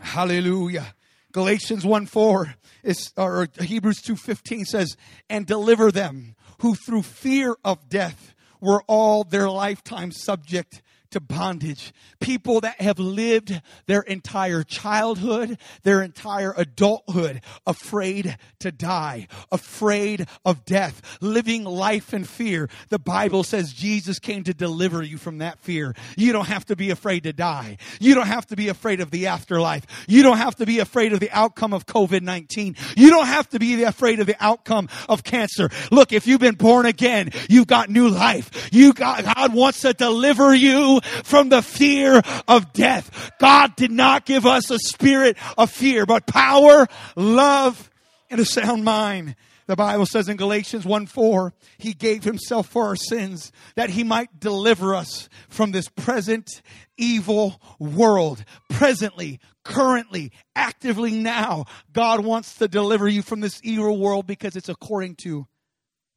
[0.00, 0.94] Hallelujah.
[1.32, 4.96] Galatians 1 4 is, or Hebrews 2.15 says,
[5.28, 10.82] and deliver them who through fear of death were all their lifetime subject
[11.14, 11.92] to bondage.
[12.20, 20.64] People that have lived their entire childhood, their entire adulthood, afraid to die, afraid of
[20.64, 22.68] death, living life in fear.
[22.88, 25.94] The Bible says Jesus came to deliver you from that fear.
[26.16, 27.78] You don't have to be afraid to die.
[28.00, 29.86] You don't have to be afraid of the afterlife.
[30.08, 32.76] You don't have to be afraid of the outcome of COVID-19.
[32.96, 35.70] You don't have to be afraid of the outcome of cancer.
[35.90, 38.68] Look, if you've been born again, you've got new life.
[38.72, 43.32] You got, God wants to deliver you from the fear of death.
[43.38, 46.86] God did not give us a spirit of fear, but power,
[47.16, 47.90] love,
[48.30, 49.36] and a sound mind.
[49.66, 54.04] The Bible says in Galatians 1 4, He gave Himself for our sins that He
[54.04, 56.60] might deliver us from this present
[56.98, 58.44] evil world.
[58.68, 64.68] Presently, currently, actively now, God wants to deliver you from this evil world because it's
[64.68, 65.46] according to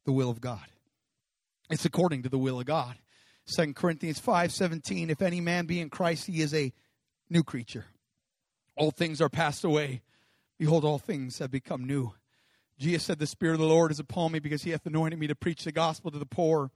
[0.05, 0.65] the will of God.
[1.69, 2.95] It's according to the will of God.
[3.47, 6.73] 2 Corinthians 5:17 if any man be in Christ, he is a
[7.29, 7.85] new creature.
[8.75, 10.01] All things are passed away.
[10.57, 12.13] Behold, all things have become new.
[12.77, 15.27] Jesus said, The Spirit of the Lord is upon me because he hath anointed me
[15.27, 16.71] to preach the gospel to the poor.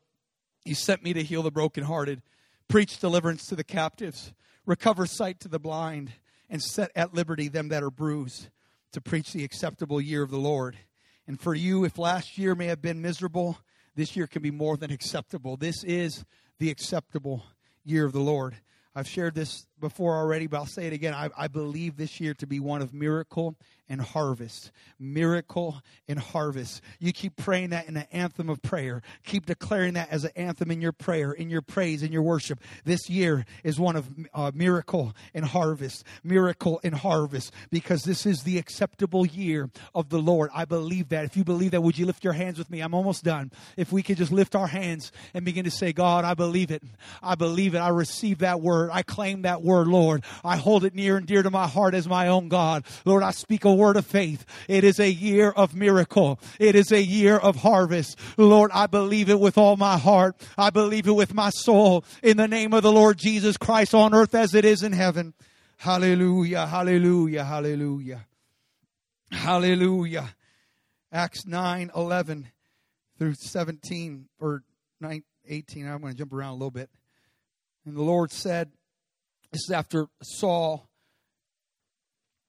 [0.63, 2.21] He sent me to heal the brokenhearted,
[2.67, 4.33] preach deliverance to the captives,
[4.65, 6.11] recover sight to the blind,
[6.49, 8.49] and set at liberty them that are bruised,
[8.93, 10.77] to preach the acceptable year of the Lord.
[11.27, 13.59] And for you, if last year may have been miserable,
[13.95, 15.55] this year can be more than acceptable.
[15.57, 16.23] This is
[16.61, 17.43] the acceptable
[17.83, 18.55] year of the Lord.
[18.93, 21.13] I've shared this before already, but I'll say it again.
[21.13, 23.57] I, I, believe this year to be one of miracle
[23.89, 24.71] and harvest.
[24.97, 26.81] Miracle and harvest.
[26.99, 29.01] You keep praying that in an anthem of prayer.
[29.25, 32.61] Keep declaring that as an anthem in your prayer, in your praise, in your worship.
[32.85, 36.05] This year is one of uh, miracle and harvest.
[36.23, 40.51] Miracle and harvest because this is the acceptable year of the Lord.
[40.53, 41.25] I believe that.
[41.25, 42.79] If you believe that, would you lift your hands with me?
[42.79, 43.51] I'm almost done.
[43.75, 46.81] If we could just lift our hands and begin to say, God, I believe it.
[47.21, 47.79] I believe it.
[47.79, 48.89] I receive that word.
[48.93, 50.23] I claim that word, Lord.
[50.43, 52.85] I hold it near and dear to my heart as my own God.
[53.05, 54.45] Lord, I speak a word of faith.
[54.67, 56.39] It is a year of miracle.
[56.59, 58.19] It is a year of harvest.
[58.37, 60.35] Lord, I believe it with all my heart.
[60.57, 64.13] I believe it with my soul in the name of the Lord Jesus Christ on
[64.13, 65.33] earth as it is in heaven.
[65.77, 68.27] Hallelujah, hallelujah, hallelujah.
[69.31, 70.35] Hallelujah.
[71.11, 72.47] Acts 9 11
[73.17, 74.63] through 17 or
[74.99, 75.87] 9, 18.
[75.87, 76.89] I'm going to jump around a little bit.
[77.85, 78.71] And the Lord said,
[79.51, 80.87] This is after Saul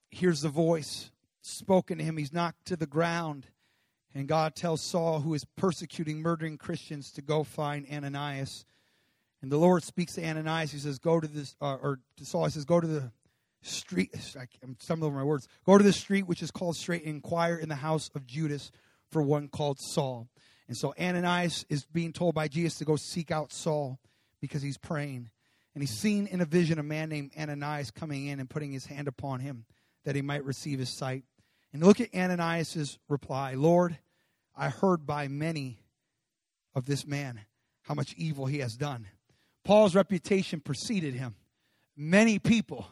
[0.09, 1.11] hears the voice
[1.41, 2.17] spoken to him.
[2.17, 3.47] He's knocked to the ground.
[4.15, 8.63] And God tells Saul, who is persecuting, murdering Christians, to go find Ananias.
[9.41, 10.71] And the Lord speaks to Ananias.
[10.71, 13.11] He says, Go to this, uh, or to Saul, he says, Go to the
[13.63, 14.11] street.
[14.63, 15.47] I'm stumbling over my words.
[15.65, 18.71] Go to the street which is called Straight and inquire in the house of Judas
[19.11, 20.29] for one called Saul.
[20.67, 23.99] And so Ananias is being told by Jesus to go seek out Saul
[24.39, 25.29] because he's praying.
[25.73, 28.85] And he's seen in a vision a man named Ananias coming in and putting his
[28.85, 29.65] hand upon him
[30.05, 31.23] that he might receive his sight.
[31.71, 33.97] And look at Ananias' reply Lord,
[34.55, 35.79] I heard by many
[36.75, 37.41] of this man
[37.83, 39.07] how much evil he has done.
[39.63, 41.35] Paul's reputation preceded him.
[41.95, 42.87] Many people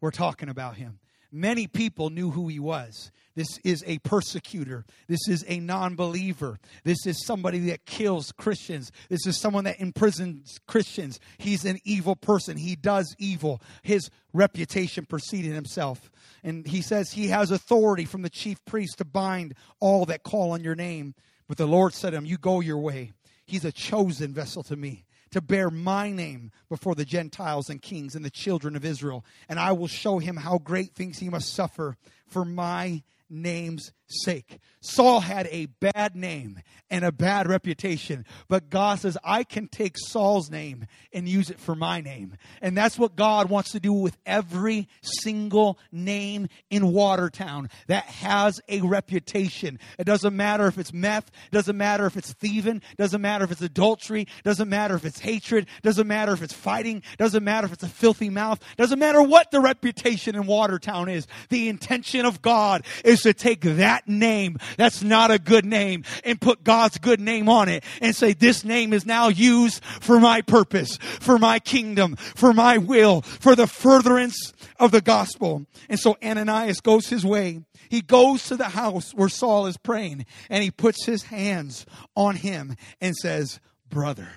[0.00, 0.98] were talking about him.
[1.34, 3.10] Many people knew who he was.
[3.34, 4.84] This is a persecutor.
[5.08, 6.60] This is a non believer.
[6.84, 8.92] This is somebody that kills Christians.
[9.08, 11.18] This is someone that imprisons Christians.
[11.38, 12.58] He's an evil person.
[12.58, 13.62] He does evil.
[13.82, 16.10] His reputation preceded himself.
[16.44, 20.50] And he says he has authority from the chief priest to bind all that call
[20.50, 21.14] on your name.
[21.48, 23.12] But the Lord said to him, You go your way.
[23.46, 28.14] He's a chosen vessel to me to bear my name before the Gentiles and kings
[28.14, 29.24] and the children of Israel.
[29.48, 34.58] And I will show him how great things he must suffer for my name's sake.
[34.80, 39.96] Saul had a bad name and a bad reputation, but God says, I can take
[39.96, 42.36] Saul's name and use it for my name.
[42.60, 48.60] And that's what God wants to do with every single name in Watertown that has
[48.68, 49.78] a reputation.
[49.98, 53.62] It doesn't matter if it's meth, doesn't matter if it's thieving, doesn't matter if it's
[53.62, 57.84] adultery, doesn't matter if it's hatred, doesn't matter if it's fighting, doesn't matter if it's
[57.84, 61.26] a filthy mouth, doesn't matter what the reputation in Watertown is.
[61.48, 66.40] The intention of God is to take that name that's not a good name and
[66.40, 70.42] put God's good name on it and say, this name is now used for my
[70.42, 75.66] purpose, for my kingdom, for my will, for the furtherance of the gospel.
[75.88, 77.62] And so Ananias goes his way.
[77.88, 82.36] He goes to the house where Saul is praying and he puts his hands on
[82.36, 84.28] him and says, brother,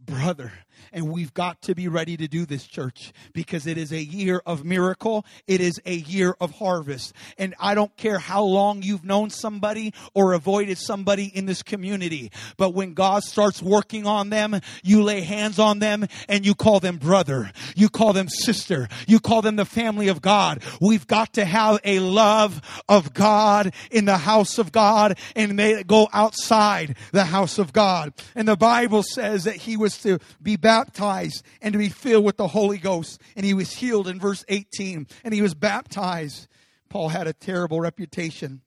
[0.00, 0.52] brother.
[0.92, 4.42] And we've got to be ready to do this, church, because it is a year
[4.46, 5.24] of miracle.
[5.46, 7.12] It is a year of harvest.
[7.38, 12.30] And I don't care how long you've known somebody or avoided somebody in this community,
[12.56, 16.80] but when God starts working on them, you lay hands on them and you call
[16.80, 17.50] them brother.
[17.74, 18.88] You call them sister.
[19.06, 20.62] You call them the family of God.
[20.80, 25.72] We've got to have a love of God in the house of God and may
[25.72, 28.12] it go outside the house of God.
[28.34, 32.38] And the Bible says that he was to be baptized and to be filled with
[32.38, 33.20] the Holy Ghost.
[33.36, 36.48] And he was healed in verse 18 and he was baptized.
[36.88, 38.62] Paul had a terrible reputation,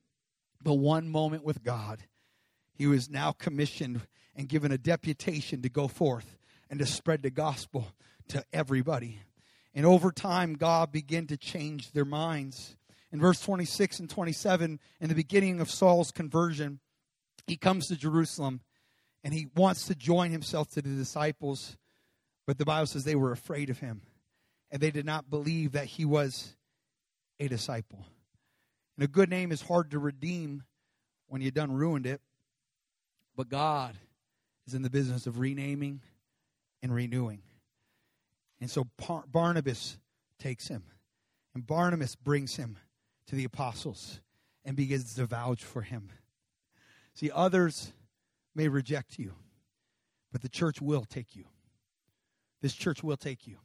[0.63, 2.03] but one moment with God,
[2.75, 4.01] he was now commissioned
[4.35, 6.37] and given a deputation to go forth
[6.69, 7.87] and to spread the gospel
[8.27, 9.19] to everybody.
[9.73, 12.77] And over time, God began to change their minds.
[13.11, 16.79] In verse 26 and 27, in the beginning of Saul's conversion,
[17.47, 18.61] he comes to Jerusalem
[19.23, 21.75] and he wants to join himself to the disciples.
[22.47, 24.01] But the Bible says they were afraid of him
[24.71, 26.55] and they did not believe that he was
[27.39, 28.05] a disciple.
[28.95, 30.63] And a good name is hard to redeem
[31.27, 32.21] when you've done ruined it.
[33.35, 33.95] But God
[34.65, 36.01] is in the business of renaming
[36.81, 37.41] and renewing.
[38.59, 38.87] And so
[39.27, 39.99] Barnabas
[40.39, 40.83] takes him,
[41.53, 42.77] and Barnabas brings him
[43.27, 44.19] to the apostles
[44.65, 46.09] and begins to vouch for him.
[47.13, 47.93] See, others
[48.55, 49.33] may reject you,
[50.31, 51.45] but the church will take you.
[52.61, 53.57] This church will take you.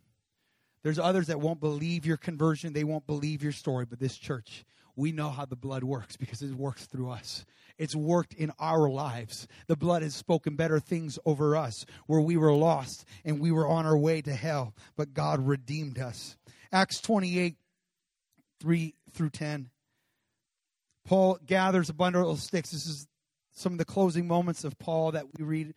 [0.82, 4.64] There's others that won't believe your conversion, they won't believe your story, but this church,
[4.97, 7.45] we know how the blood works because it works through us.
[7.78, 9.49] It's worked in our lives.
[9.66, 13.66] The blood has spoken better things over us where we were lost and we were
[13.66, 16.36] on our way to hell, but God redeemed us.
[16.70, 17.57] Acts 28
[18.61, 19.70] 3 through 10.
[21.05, 22.70] Paul gathers a bundle of sticks.
[22.70, 23.07] This is
[23.53, 25.74] some of the closing moments of Paul that we read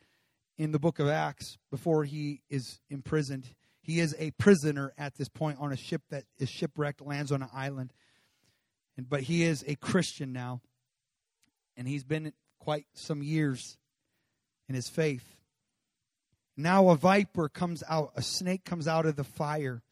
[0.57, 3.47] in the book of Acts before he is imprisoned.
[3.81, 7.41] He is a prisoner at this point on a ship that is shipwrecked, lands on
[7.41, 7.93] an island.
[8.97, 10.61] And, but he is a Christian now.
[11.77, 13.77] And he's been quite some years
[14.67, 15.35] in his faith.
[16.57, 19.83] Now a viper comes out, a snake comes out of the fire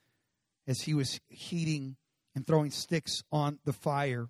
[0.65, 1.97] as he was heating
[2.35, 4.29] and throwing sticks on the fire.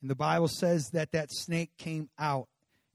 [0.00, 2.48] And the Bible says that that snake came out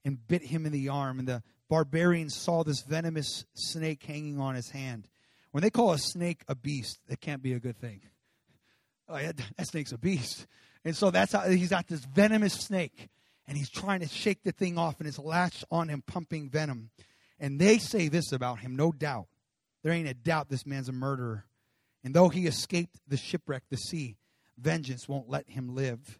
[0.03, 1.19] and bit him in the arm.
[1.19, 5.07] And the barbarians saw this venomous snake hanging on his hand.
[5.51, 8.01] When they call a snake a beast, it can't be a good thing.
[9.09, 10.47] Oh, yeah, that snake's a beast.
[10.84, 13.07] And so that's how he's got this venomous snake,
[13.47, 16.89] and he's trying to shake the thing off, and it's latched on him, pumping venom.
[17.39, 19.28] And they say this about him, no doubt.
[19.82, 21.45] There ain't a doubt this man's a murderer.
[22.03, 24.18] And though he escaped the shipwreck, the sea,
[24.57, 26.20] vengeance won't let him live.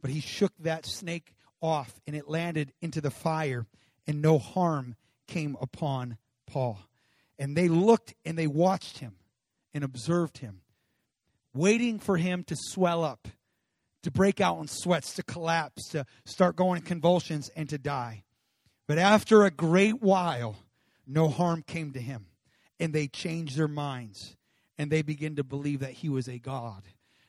[0.00, 3.66] But he shook that snake off and it landed into the fire,
[4.06, 4.96] and no harm
[5.26, 6.78] came upon Paul.
[7.38, 9.16] And they looked and they watched him
[9.72, 10.60] and observed him,
[11.52, 13.28] waiting for him to swell up,
[14.02, 18.22] to break out in sweats, to collapse, to start going in convulsions, and to die.
[18.86, 20.56] But after a great while,
[21.06, 22.26] no harm came to him.
[22.80, 24.36] And they changed their minds
[24.78, 26.82] and they began to believe that he was a God.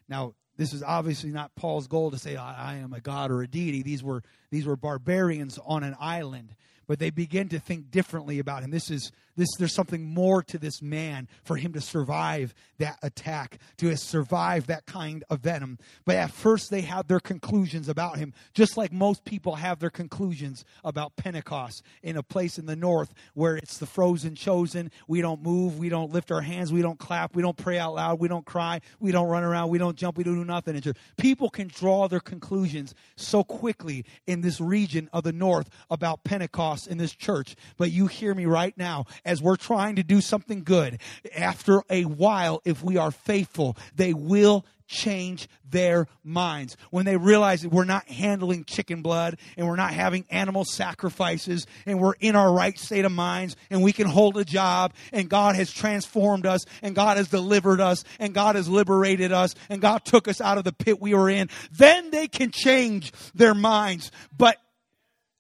[0.10, 3.42] Now, this is obviously not Paul's goal to say I, I, am a god or
[3.42, 3.84] a deity.
[3.84, 6.56] These were these were barbarians on an island,
[6.88, 8.72] but they begin to think differently about him.
[8.72, 13.60] This is this there's something more to this man for him to survive that attack,
[13.78, 15.78] to survive that kind of venom.
[16.06, 19.90] But at first they had their conclusions about him, just like most people have their
[19.90, 24.92] conclusions about Pentecost in a place in the north where it's the frozen chosen.
[25.08, 27.96] We don't move, we don't lift our hands, we don't clap, we don't pray out
[27.96, 30.82] loud, we don't cry, we don't run around, we don't jump, we don't do nothing.
[31.18, 36.88] People can draw their conclusions so quickly in this region of the north about Pentecost
[36.88, 37.56] in this church.
[37.78, 41.00] But you hear me right now as we're trying to do something good,
[41.36, 46.78] after a while, if we are faithful, they will change their minds.
[46.92, 51.66] When they realize that we're not handling chicken blood and we're not having animal sacrifices
[51.86, 55.30] and we're in our right state of minds and we can hold a job and
[55.30, 59.82] God has transformed us and God has delivered us and God has liberated us and
[59.82, 63.56] God took us out of the pit we were in, then they can change their
[63.56, 64.12] minds.
[64.36, 64.58] But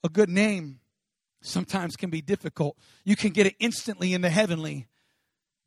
[0.04, 0.80] a good name
[1.46, 2.78] sometimes can be difficult.
[3.04, 4.88] You can get it instantly in the heavenly,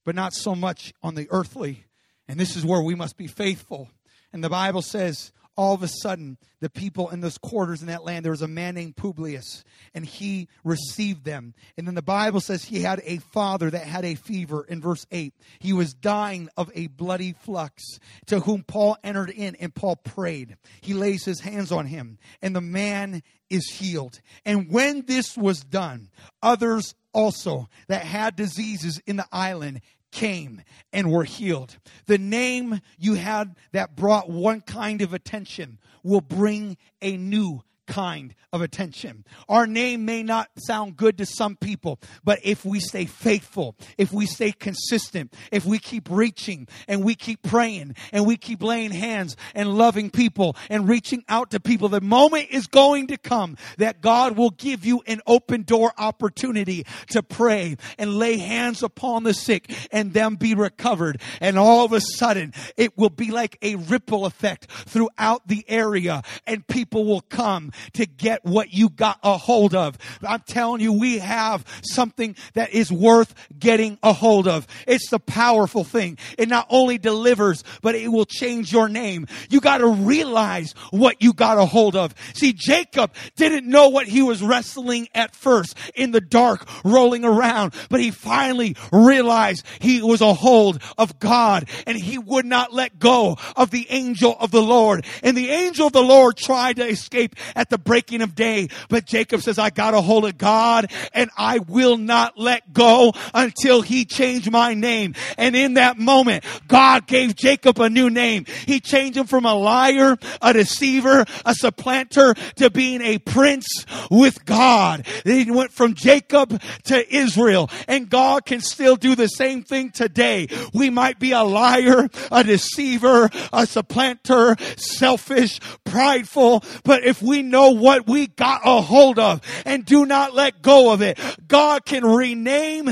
[0.04, 1.84] but not so much on the earthly.
[2.26, 3.88] And this is where we must be faithful.
[4.32, 8.04] And the Bible says, all of a sudden, the people in those quarters in that
[8.04, 11.52] land, there was a man named Publius, and he received them.
[11.76, 15.04] And then the Bible says he had a father that had a fever in verse
[15.10, 15.34] 8.
[15.58, 17.82] He was dying of a bloody flux,
[18.26, 20.56] to whom Paul entered in, and Paul prayed.
[20.80, 24.20] He lays his hands on him, and the man is healed.
[24.44, 29.80] And when this was done, others also that had diseases in the island
[30.10, 31.78] came and were healed.
[32.06, 38.34] The name you had that brought one kind of attention will bring a new kind
[38.52, 39.24] of attention.
[39.48, 44.12] Our name may not sound good to some people, but if we stay faithful, if
[44.12, 48.90] we stay consistent, if we keep reaching and we keep praying and we keep laying
[48.90, 53.56] hands and loving people and reaching out to people, the moment is going to come
[53.78, 59.24] that God will give you an open door opportunity to pray and lay hands upon
[59.24, 61.20] the sick and them be recovered.
[61.40, 66.22] And all of a sudden, it will be like a ripple effect throughout the area
[66.46, 69.96] and people will come to get what you got a hold of.
[70.22, 74.66] I'm telling you, we have something that is worth getting a hold of.
[74.86, 76.18] It's the powerful thing.
[76.36, 79.26] It not only delivers, but it will change your name.
[79.50, 82.14] You got to realize what you got a hold of.
[82.34, 87.74] See, Jacob didn't know what he was wrestling at first in the dark, rolling around,
[87.90, 92.98] but he finally realized he was a hold of God and he would not let
[92.98, 95.04] go of the angel of the Lord.
[95.22, 98.68] And the angel of the Lord tried to escape at the breaking of day.
[98.88, 103.12] But Jacob says, I got a hold of God and I will not let go
[103.34, 105.14] until he changed my name.
[105.36, 108.46] And in that moment, God gave Jacob a new name.
[108.66, 113.66] He changed him from a liar, a deceiver, a supplanter to being a prince
[114.10, 115.06] with God.
[115.24, 120.48] He went from Jacob to Israel and God can still do the same thing today.
[120.72, 127.57] We might be a liar, a deceiver, a supplanter, selfish, prideful, but if we know
[127.70, 132.04] what we got a hold of and do not let go of it, God can
[132.04, 132.88] rename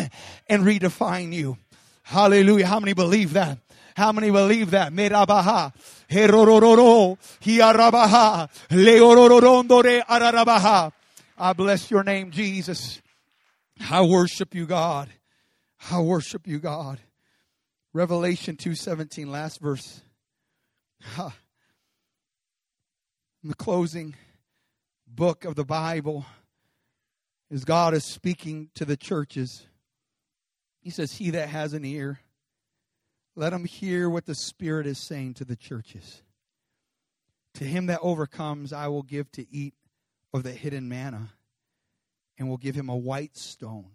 [0.48, 1.56] and redefine you.
[2.02, 2.66] Hallelujah.
[2.66, 3.58] How many believe that?
[3.96, 4.92] How many believe that?
[4.92, 5.72] Herororo.
[7.40, 8.48] Hiarabaha.
[10.08, 10.92] Ararabaha.
[11.38, 13.00] I bless your name, Jesus.
[13.90, 15.08] I worship you, God.
[15.90, 17.00] I worship you, God.
[17.92, 20.02] Revelation 2:17, last verse.
[21.14, 21.34] Ha.
[23.42, 24.14] In the closing
[25.16, 26.26] book of the Bible,
[27.50, 29.66] as God is speaking to the churches,
[30.80, 32.20] He says, He that has an ear,
[33.34, 36.22] let him hear what the Spirit is saying to the churches.
[37.54, 39.74] To him that overcomes, I will give to eat
[40.32, 41.30] of the hidden manna,
[42.38, 43.90] and will give him a white stone.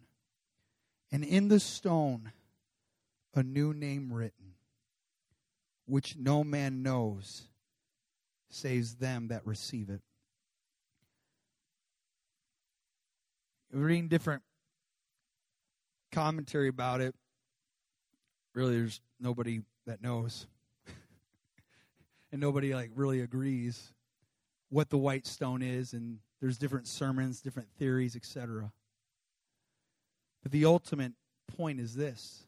[1.12, 2.32] And in the stone,
[3.36, 4.56] a new name written,
[5.86, 7.44] which no man knows,
[8.50, 10.02] saves them that receive it.
[13.72, 14.44] Reading different
[16.12, 17.16] commentary about it,
[18.54, 20.48] really, there's nobody that knows.
[22.32, 23.94] and nobody like really agrees
[24.70, 28.72] what the white stone is and there's different sermons different theories etc
[30.42, 31.12] but the ultimate
[31.58, 32.46] point is this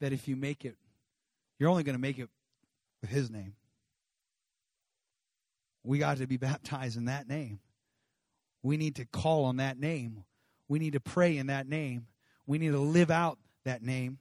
[0.00, 0.76] that if you make it
[1.58, 2.28] you're only going to make it
[3.02, 3.54] with his name.
[5.84, 7.60] We got to be baptized in that name
[8.62, 10.24] we need to call on that name
[10.68, 12.06] we need to pray in that name
[12.46, 14.18] we need to live out that name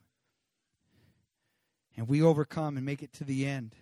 [1.97, 3.75] and we overcome and make it to the end,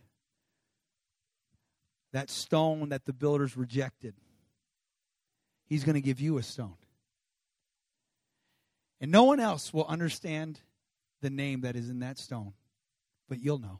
[2.11, 4.13] that stone that the builders rejected,
[5.65, 6.77] He's going to give you a stone.
[8.99, 10.59] And no one else will understand
[11.21, 12.53] the name that is in that stone,
[13.29, 13.79] but you'll know.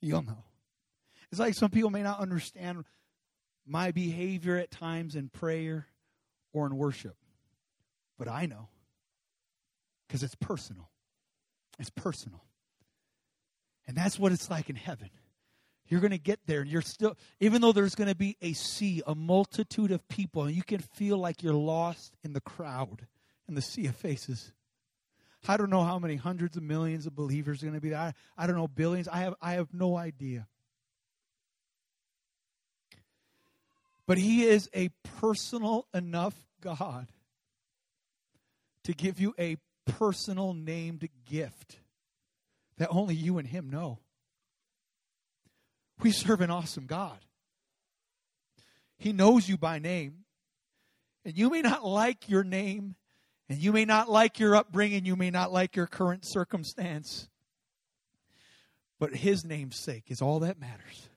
[0.00, 0.44] You'll know.
[1.30, 2.84] It's like some people may not understand
[3.70, 5.86] my behavior at times in prayer
[6.52, 7.16] or in worship,
[8.18, 8.68] but I know
[10.06, 10.90] because it's personal.
[11.78, 12.44] It's personal.
[13.86, 15.10] And that's what it's like in heaven.
[15.86, 18.52] You're going to get there, and you're still, even though there's going to be a
[18.52, 23.06] sea, a multitude of people, and you can feel like you're lost in the crowd,
[23.48, 24.52] in the sea of faces.
[25.48, 27.98] I don't know how many hundreds of millions of believers are going to be there.
[27.98, 29.08] I, I don't know, billions.
[29.08, 30.46] I have, I have no idea.
[34.10, 34.88] But He is a
[35.20, 37.06] personal enough God
[38.82, 39.56] to give you a
[39.86, 41.78] personal named gift
[42.78, 44.00] that only you and Him know.
[46.02, 47.18] We serve an awesome God.
[48.98, 50.24] He knows you by name.
[51.24, 52.96] And you may not like your name,
[53.48, 57.28] and you may not like your upbringing, you may not like your current circumstance.
[58.98, 61.09] But his name's sake is all that matters.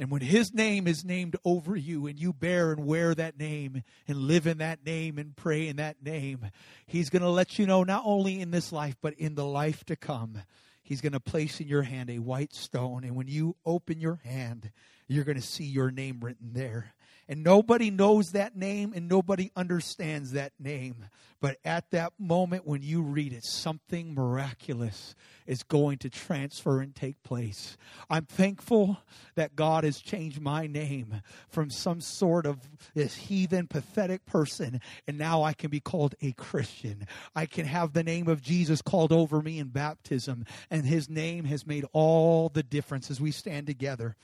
[0.00, 3.82] And when his name is named over you and you bear and wear that name
[4.06, 6.52] and live in that name and pray in that name,
[6.86, 9.84] he's going to let you know not only in this life, but in the life
[9.86, 10.38] to come.
[10.84, 13.02] He's going to place in your hand a white stone.
[13.02, 14.70] And when you open your hand,
[15.08, 16.94] you're going to see your name written there.
[17.28, 21.06] And nobody knows that name and nobody understands that name.
[21.40, 25.14] But at that moment when you read it, something miraculous
[25.46, 27.76] is going to transfer and take place.
[28.10, 28.98] I'm thankful
[29.36, 32.58] that God has changed my name from some sort of
[32.94, 37.06] this heathen, pathetic person, and now I can be called a Christian.
[37.36, 41.44] I can have the name of Jesus called over me in baptism, and his name
[41.44, 44.16] has made all the difference as we stand together.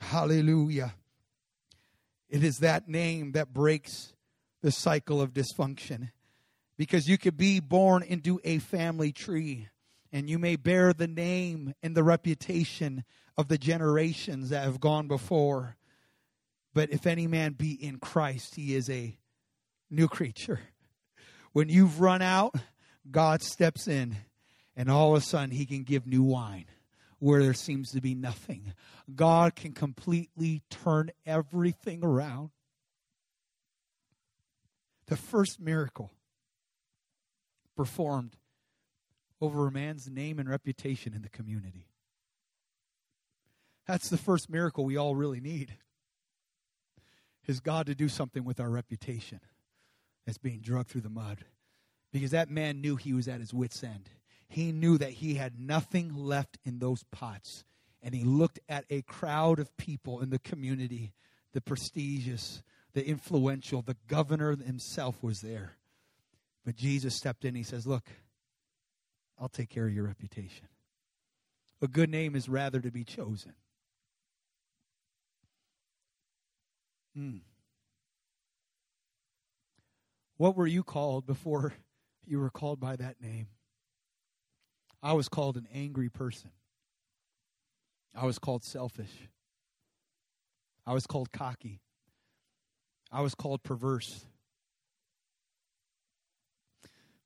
[0.00, 0.94] Hallelujah.
[2.28, 4.14] It is that name that breaks
[4.62, 6.10] the cycle of dysfunction.
[6.76, 9.68] Because you could be born into a family tree
[10.12, 13.04] and you may bear the name and the reputation
[13.36, 15.76] of the generations that have gone before.
[16.74, 19.16] But if any man be in Christ, he is a
[19.90, 20.60] new creature.
[21.52, 22.54] When you've run out,
[23.10, 24.16] God steps in,
[24.76, 26.66] and all of a sudden, he can give new wine
[27.18, 28.74] where there seems to be nothing.
[29.14, 32.50] God can completely turn everything around.
[35.06, 36.10] The first miracle
[37.76, 38.36] performed
[39.40, 41.86] over a man's name and reputation in the community.
[43.86, 45.74] That's the first miracle we all really need.
[47.46, 49.38] Is God to do something with our reputation
[50.26, 51.44] that's being dragged through the mud.
[52.12, 54.10] Because that man knew he was at his wits' end
[54.48, 57.64] he knew that he had nothing left in those pots.
[58.02, 61.12] And he looked at a crowd of people in the community,
[61.52, 65.76] the prestigious, the influential, the governor himself was there.
[66.64, 67.54] But Jesus stepped in.
[67.54, 68.08] He says, Look,
[69.38, 70.68] I'll take care of your reputation.
[71.82, 73.52] A good name is rather to be chosen.
[77.14, 77.38] Hmm.
[80.36, 81.74] What were you called before
[82.26, 83.48] you were called by that name?
[85.06, 86.50] I was called an angry person.
[88.12, 89.28] I was called selfish.
[90.84, 91.78] I was called cocky.
[93.12, 94.26] I was called perverse.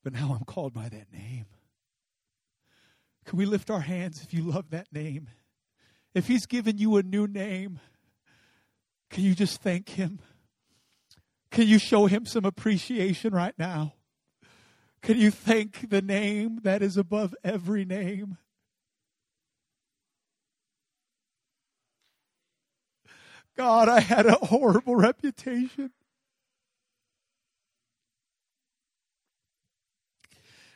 [0.05, 1.47] But now I'm called by that name.
[3.25, 5.31] Can we lift our hands if you love that name?
[6.15, 7.81] If He's given you a new name,
[9.09, 10.19] can you just thank Him?
[11.51, 13.95] Can you show Him some appreciation right now?
[15.03, 18.37] Can you thank the name that is above every name?
[23.57, 25.91] God, I had a horrible reputation.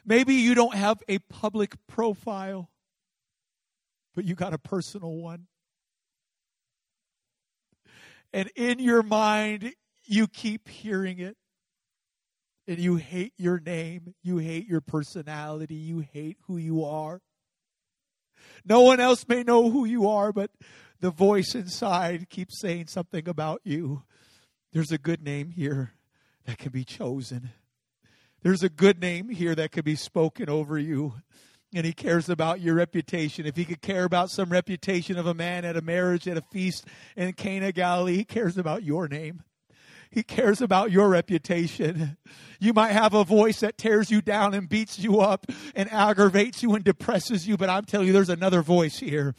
[0.07, 2.71] Maybe you don't have a public profile,
[4.15, 5.47] but you got a personal one.
[8.33, 9.73] And in your mind,
[10.05, 11.37] you keep hearing it
[12.67, 17.21] and you hate your name, you hate your personality, you hate who you are.
[18.65, 20.51] No one else may know who you are, but
[21.01, 24.03] the voice inside keeps saying something about you.
[24.73, 25.93] There's a good name here
[26.47, 27.51] that can be chosen.
[28.43, 31.15] There's a good name here that can be spoken over you.
[31.75, 33.47] And he cares about your reputation.
[33.47, 36.43] If he could care about some reputation of a man at a marriage, at a
[36.53, 36.87] feast
[37.17, 39.43] in Cana, Galilee, he cares about your name.
[40.15, 42.17] He cares about your reputation.
[42.61, 46.63] You might have a voice that tears you down and beats you up and aggravates
[46.63, 49.35] you and depresses you, but I'm telling you, there's another voice here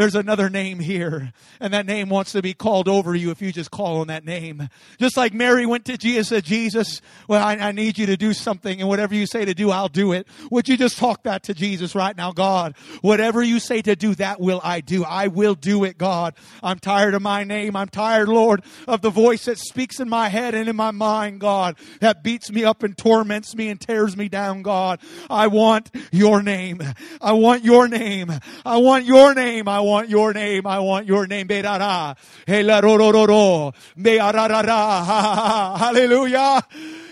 [0.00, 1.30] there's another name here,
[1.60, 4.24] and that name wants to be called over you if you just call on that
[4.24, 4.66] name.
[4.98, 8.16] Just like Mary went to Jesus, and said, Jesus, well, I, I need you to
[8.16, 10.26] do something, and whatever you say to do, I'll do it.
[10.50, 12.76] Would you just talk that to Jesus right now, God?
[13.02, 15.04] Whatever you say to do, that will I do.
[15.04, 16.34] I will do it, God.
[16.62, 17.76] I'm tired of my name.
[17.76, 21.40] I'm tired, Lord, of the voice that speaks in my head and in my mind,
[21.40, 24.98] God, that beats me up and torments me and tears me down, God.
[25.28, 26.80] I want your name.
[27.20, 28.32] I want your name.
[28.64, 29.68] I want your name.
[29.68, 30.66] I want your name.
[30.66, 31.46] I want your name.
[35.78, 36.62] Hallelujah.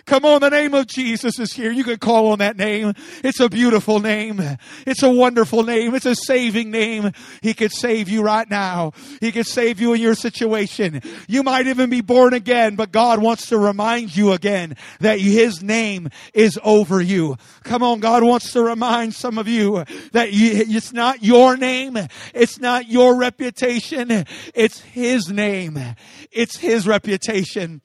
[0.09, 1.71] Come on, the name of Jesus is here.
[1.71, 2.95] You can call on that name.
[3.23, 4.41] It's a beautiful name.
[4.87, 5.95] It's a wonderful name.
[5.95, 7.13] It's a saving name.
[7.43, 8.93] He could save you right now.
[9.21, 11.03] He could save you in your situation.
[11.29, 15.63] You might even be born again, but God wants to remind you again that His
[15.63, 17.37] name is over you.
[17.65, 21.99] Come on, God wants to remind some of you that it's not your name.
[22.33, 24.25] It's not your reputation.
[24.55, 25.79] It's His name.
[26.33, 27.83] It's His reputation.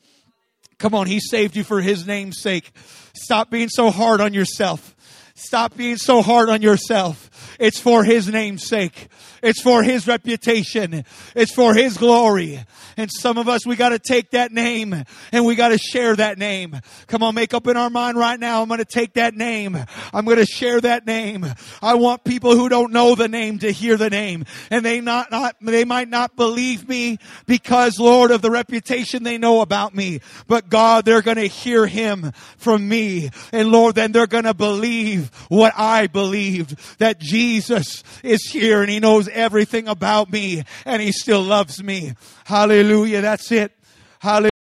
[0.78, 2.71] Come on, He saved you for His name's sake.
[3.13, 4.95] Stop being so hard on yourself.
[5.36, 7.30] Stop being so hard on yourself.
[7.59, 9.07] It's for His name's sake.
[9.44, 11.04] It's for His reputation.
[11.36, 12.64] It's for His glory.
[12.98, 14.96] And some of us, we got to take that name
[15.32, 16.80] and we got to share that name.
[17.08, 18.62] Come on, make up in our mind right now.
[18.62, 19.78] I'm going to take that name.
[20.14, 21.46] I'm going to share that name.
[21.82, 25.32] I want people who don't know the name to hear the name and they not,
[25.32, 30.20] not, they might not believe me because Lord of the reputation they know about me.
[30.48, 33.30] But God, they're going to hear him from me.
[33.52, 38.89] And Lord, then they're going to believe what I believed that Jesus is here and
[38.89, 42.14] he knows everything about me and he still loves me.
[42.46, 43.22] Hallelujah.
[43.22, 43.72] That's it.
[44.20, 44.53] Hallelujah.